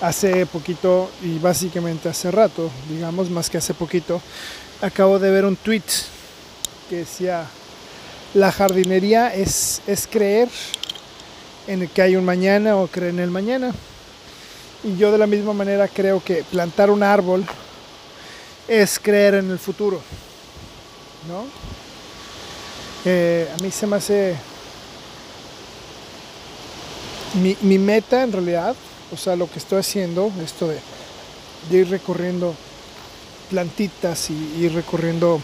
hace 0.01 0.45
poquito 0.47 1.11
y 1.23 1.39
básicamente 1.39 2.09
hace 2.09 2.31
rato, 2.31 2.71
digamos 2.89 3.31
más 3.31 3.49
que 3.49 3.59
hace 3.59 3.75
poquito, 3.75 4.21
acabo 4.83 5.19
de 5.19 5.31
ver 5.31 5.45
un 5.45 5.57
tweet 5.57 5.83
que 6.91 6.97
decía, 6.97 7.47
la 8.35 8.53
jardinería 8.53 9.33
es, 9.35 9.81
es 9.87 10.07
creer 10.07 10.49
en 11.67 11.87
que 11.89 12.03
hay 12.03 12.17
un 12.17 12.25
mañana 12.25 12.77
o 12.77 12.87
creer 12.87 13.15
en 13.15 13.21
el 13.21 13.31
mañana. 13.31 13.73
Y 14.83 14.97
yo 14.97 15.13
de 15.13 15.19
la 15.19 15.27
misma 15.27 15.53
manera 15.53 15.89
creo 15.89 16.23
que 16.23 16.45
plantar 16.45 16.91
un 16.91 17.03
árbol 17.03 17.45
es 18.69 18.99
creer 18.99 19.35
en 19.35 19.51
el 19.51 19.59
futuro. 19.59 20.01
¿no? 21.29 21.45
Eh, 23.05 23.49
a 23.57 23.63
mí 23.63 23.71
se 23.71 23.87
me 23.87 23.97
hace... 23.97 24.37
Mi, 27.35 27.57
mi 27.63 27.79
meta 27.79 28.23
en 28.23 28.31
realidad 28.31 28.77
o 29.15 29.17
sea, 29.17 29.37
lo 29.37 29.49
que 29.49 29.61
estoy 29.61 29.79
haciendo, 29.79 30.33
esto 30.43 30.67
de, 30.67 30.79
de 31.71 31.79
ir 31.79 31.89
recorriendo 31.89 32.55
plantitas 33.49 34.31
y 34.31 34.35
ir 34.59 34.75
recorriendo 34.75 35.41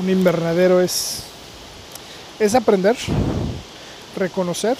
un 0.00 0.08
invernadero 0.08 0.80
es, 0.80 1.24
es 2.38 2.54
aprender, 2.54 2.96
reconocer 4.18 4.76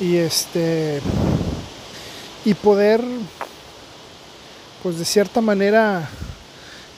y 0.00 0.16
este 0.16 1.00
y 2.44 2.54
poder 2.54 3.02
pues 4.82 4.98
de 4.98 5.04
cierta 5.04 5.40
manera 5.40 6.08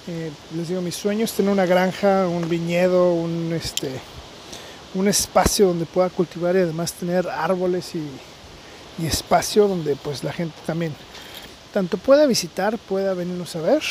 eh, 0.09 0.31
les 0.57 0.69
digo 0.69 0.81
mi 0.81 0.93
sueño 0.93 1.25
es 1.25 1.33
tener 1.33 1.53
una 1.53 1.67
granja 1.67 2.27
un 2.27 2.49
viñedo 2.49 3.13
un 3.13 3.53
este 3.53 3.91
un 4.95 5.09
espacio 5.09 5.69
donde 5.69 5.87
pueda 5.87 6.11
cultivar 6.11 6.55
y 6.55 6.61
además 6.61 6.93
tener 6.93 7.29
árboles 7.29 7.93
y 7.95 9.07
espacio 9.07 9.67
donde 9.67 9.97
pues 9.97 10.23
la 10.23 10.33
gente 10.33 10.55
también 10.67 10.95
tanto 11.73 11.97
pueda 11.97 12.27
visitar, 12.27 12.79
pueda 12.79 13.15
venirnos 13.15 13.57
a 13.57 13.61
ver. 13.61 13.83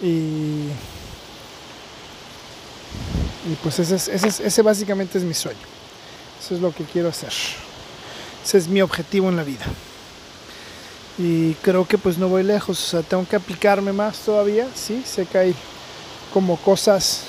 Y, 0.00 0.68
y 3.50 3.54
pues 3.56 3.78
ese, 3.78 3.96
es, 3.96 4.08
ese, 4.08 4.28
es, 4.28 4.40
ese 4.40 4.62
básicamente 4.62 5.18
es 5.18 5.24
mi 5.24 5.34
sueño. 5.34 5.58
Eso 6.40 6.54
es 6.54 6.60
lo 6.60 6.72
que 6.74 6.84
quiero 6.84 7.08
hacer. 7.08 7.32
Ese 8.44 8.58
es 8.58 8.68
mi 8.68 8.82
objetivo 8.82 9.28
en 9.28 9.36
la 9.36 9.44
vida. 9.44 9.64
Y 11.18 11.54
creo 11.54 11.86
que 11.86 11.98
pues 11.98 12.18
no 12.18 12.28
voy 12.28 12.42
lejos, 12.42 12.80
o 12.80 12.90
sea, 12.90 13.02
tengo 13.02 13.26
que 13.28 13.36
aplicarme 13.36 13.92
más 13.92 14.18
todavía, 14.18 14.66
sí, 14.74 15.02
sé 15.04 15.26
que 15.26 15.38
hay 15.38 15.54
como 16.32 16.56
cosas, 16.56 17.24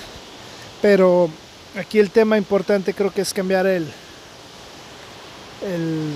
pero 0.82 1.30
aquí 1.78 2.00
el 2.00 2.10
tema 2.10 2.38
importante 2.38 2.94
creo 2.94 3.12
que 3.12 3.22
es 3.22 3.34
cambiar 3.34 3.68
el, 3.68 3.86
el 5.64 6.14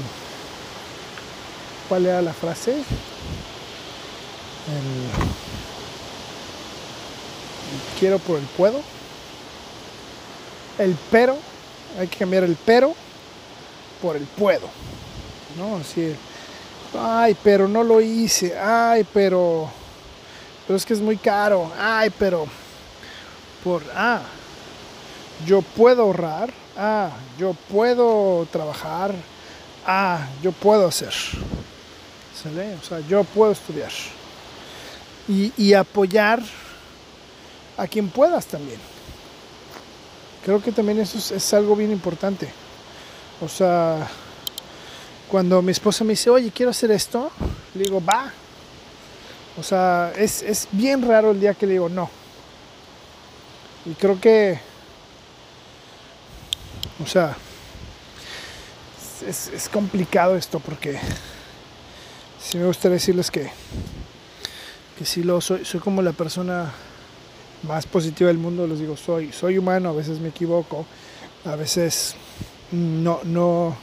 ¿cuál 1.90 2.06
era 2.06 2.22
la 2.22 2.34
frase? 2.34 2.72
El, 2.72 2.84
quiero 8.00 8.18
por 8.20 8.40
el 8.40 8.46
puedo. 8.46 8.82
El 10.78 10.96
pero 11.12 11.38
Hay 12.00 12.08
que 12.08 12.18
cambiar 12.18 12.44
el 12.44 12.56
pero 12.66 12.94
por 14.02 14.16
el 14.16 14.24
puedo. 14.24 14.68
¿No? 15.58 15.78
Así, 15.78 16.16
ay, 16.98 17.36
pero 17.44 17.68
no 17.68 17.84
lo 17.84 18.00
hice. 18.02 18.58
Ay, 18.58 19.06
pero 19.12 19.70
pero 20.68 20.78
es 20.78 20.86
que 20.86 20.94
es 20.94 21.02
muy 21.02 21.18
caro. 21.18 21.72
Ay, 21.80 22.12
pero 22.20 22.46
por 23.64 23.82
ah, 23.96 24.22
yo 25.46 25.62
puedo 25.62 26.04
ahorrar. 26.04 26.54
Ah, 26.78 27.12
yo 27.40 27.56
puedo 27.72 28.46
trabajar. 28.52 29.16
Ah, 29.86 30.28
yo 30.44 30.52
puedo 30.52 30.88
hacer. 30.88 31.14
¿Sale? 32.44 32.76
O 32.76 32.86
sea, 32.86 33.00
yo 33.00 33.24
puedo 33.24 33.54
estudiar. 33.54 33.92
Y, 35.28 35.52
y 35.58 35.74
apoyar 35.74 36.42
a 37.78 37.88
quien 37.88 38.10
puedas 38.10 38.46
también. 38.46 38.80
Creo 40.48 40.64
que 40.64 40.72
también 40.72 40.98
eso 40.98 41.18
es, 41.36 41.54
algo 41.54 41.76
bien 41.76 41.92
importante. 41.92 42.48
O 43.42 43.50
sea, 43.50 44.08
cuando 45.28 45.62
mi 45.62 45.74
esposa 45.74 46.06
me 46.06 46.12
dice, 46.12 46.30
oye, 46.30 46.52
quiero 46.56 46.70
hacer 46.70 46.90
esto, 46.90 47.30
le 47.76 47.84
digo, 47.84 48.02
va. 48.02 48.32
O 49.60 49.62
sea, 49.62 50.14
es, 50.16 50.42
es 50.44 50.70
bien 50.72 51.06
raro 51.06 51.32
el 51.32 51.42
día 51.42 51.54
que 51.54 51.66
le 51.66 51.74
digo 51.74 51.90
no. 51.90 52.10
Y 53.86 53.94
creo 53.96 54.22
que, 54.22 54.58
o 57.04 57.06
sea, 57.06 57.36
es, 59.28 59.50
es 59.50 59.68
complicado 59.68 60.38
esto 60.38 60.62
porque 60.62 60.98
sí 62.42 62.58
me 62.58 62.68
gustaría 62.68 62.94
decirles 62.94 63.30
que, 63.30 63.52
que 64.98 65.04
sí 65.04 65.24
lo 65.24 65.42
soy, 65.42 65.66
soy 65.66 65.82
como 65.82 66.02
la 66.02 66.14
persona 66.14 66.72
más 67.64 67.86
positiva 67.86 68.28
del 68.28 68.38
mundo, 68.38 68.68
les 68.68 68.80
digo, 68.80 68.96
soy, 68.98 69.32
soy 69.32 69.58
humano, 69.58 69.90
a 69.90 69.94
veces 69.94 70.20
me 70.20 70.30
equivoco, 70.30 70.86
a 71.46 71.56
veces 71.56 72.16
no, 72.72 73.20
no, 73.24 73.76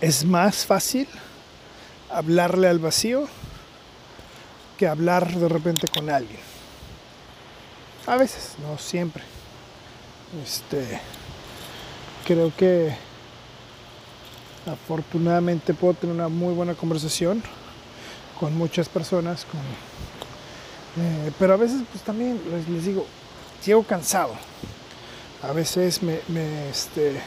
es 0.00 0.24
más 0.24 0.66
fácil 0.66 1.06
hablarle 2.10 2.68
al 2.68 2.78
vacío 2.78 3.28
que 4.76 4.86
hablar 4.86 5.32
de 5.32 5.48
repente 5.48 5.86
con 5.86 6.10
alguien. 6.10 6.40
A 8.06 8.16
veces, 8.16 8.54
no 8.58 8.78
siempre. 8.78 9.22
Este, 10.44 11.00
creo 12.26 12.52
que 12.56 12.92
afortunadamente 14.66 15.74
puedo 15.74 15.94
tener 15.94 16.16
una 16.16 16.28
muy 16.28 16.52
buena 16.52 16.74
conversación 16.74 17.42
con 18.40 18.56
muchas 18.56 18.88
personas, 18.88 19.44
con 19.44 19.60
eh, 20.98 21.30
pero 21.38 21.54
a 21.54 21.56
veces 21.56 21.80
pues 21.90 22.04
también 22.04 22.40
les, 22.68 22.84
digo, 22.84 23.06
llego 23.64 23.82
cansado. 23.82 24.34
A 25.42 25.52
veces 25.52 26.02
me, 26.02 26.20
este, 26.70 27.20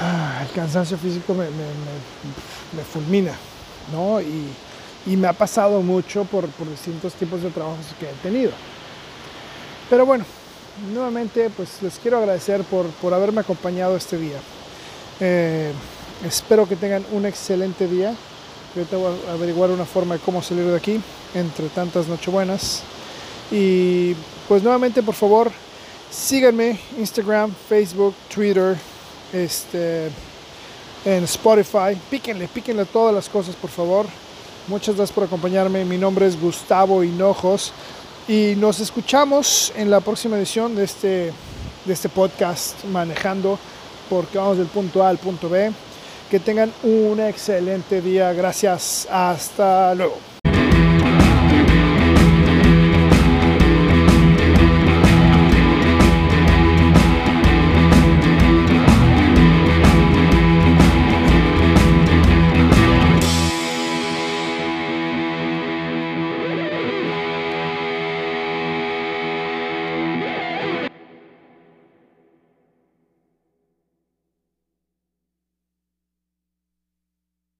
ah, 0.00 0.42
el 0.42 0.54
cansancio 0.54 0.96
físico 0.96 1.34
me, 1.34 1.46
me, 1.46 2.84
fulmina, 2.84 3.32
¿no? 3.92 4.20
Y, 4.20 4.54
me 5.06 5.26
ha 5.26 5.32
pasado 5.32 5.80
mucho 5.80 6.24
por, 6.24 6.46
distintos 6.68 7.14
tipos 7.14 7.42
de 7.42 7.50
trabajos 7.50 7.86
que 7.98 8.10
he 8.10 8.12
tenido. 8.22 8.52
Pero 9.88 10.04
bueno, 10.04 10.26
nuevamente 10.92 11.48
pues 11.48 11.80
les 11.80 11.98
quiero 11.98 12.18
agradecer 12.18 12.62
por, 12.64 12.86
por 12.86 13.14
haberme 13.14 13.40
acompañado 13.40 13.96
este 13.96 14.18
día. 14.18 14.36
Eh, 15.20 15.72
espero 16.26 16.68
que 16.68 16.76
tengan 16.76 17.06
un 17.12 17.24
excelente 17.24 17.88
día. 17.88 18.14
Voy 18.74 18.86
a 19.28 19.32
averiguar 19.32 19.70
una 19.70 19.84
forma 19.84 20.14
de 20.14 20.20
cómo 20.20 20.42
salir 20.42 20.64
de 20.64 20.76
aquí 20.76 21.00
entre 21.34 21.68
tantas 21.68 22.06
nochebuenas. 22.06 22.82
Y 23.50 24.14
pues 24.46 24.62
nuevamente, 24.62 25.02
por 25.02 25.14
favor, 25.14 25.50
síganme 26.10 26.78
Instagram, 26.98 27.52
Facebook, 27.68 28.14
Twitter, 28.32 28.76
este, 29.32 30.10
en 31.04 31.24
Spotify. 31.24 31.96
Píquenle, 32.10 32.48
píquenle 32.48 32.84
todas 32.84 33.14
las 33.14 33.28
cosas, 33.28 33.54
por 33.56 33.70
favor. 33.70 34.06
Muchas 34.68 34.96
gracias 34.96 35.14
por 35.14 35.24
acompañarme. 35.24 35.84
Mi 35.84 35.96
nombre 35.96 36.26
es 36.26 36.38
Gustavo 36.38 37.02
Hinojos 37.02 37.72
y 38.28 38.54
nos 38.56 38.80
escuchamos 38.80 39.72
en 39.76 39.90
la 39.90 40.00
próxima 40.00 40.36
edición 40.36 40.76
de 40.76 40.84
este, 40.84 41.32
de 41.86 41.92
este 41.92 42.10
podcast 42.10 42.84
manejando 42.84 43.58
porque 44.10 44.36
vamos 44.36 44.58
del 44.58 44.66
punto 44.66 45.02
A 45.02 45.08
al 45.08 45.16
punto 45.16 45.48
B. 45.48 45.72
Que 46.30 46.40
tengan 46.40 46.72
un 46.82 47.20
excelente 47.20 48.00
día. 48.02 48.32
Gracias. 48.32 49.08
Hasta 49.10 49.94
luego. 49.94 50.27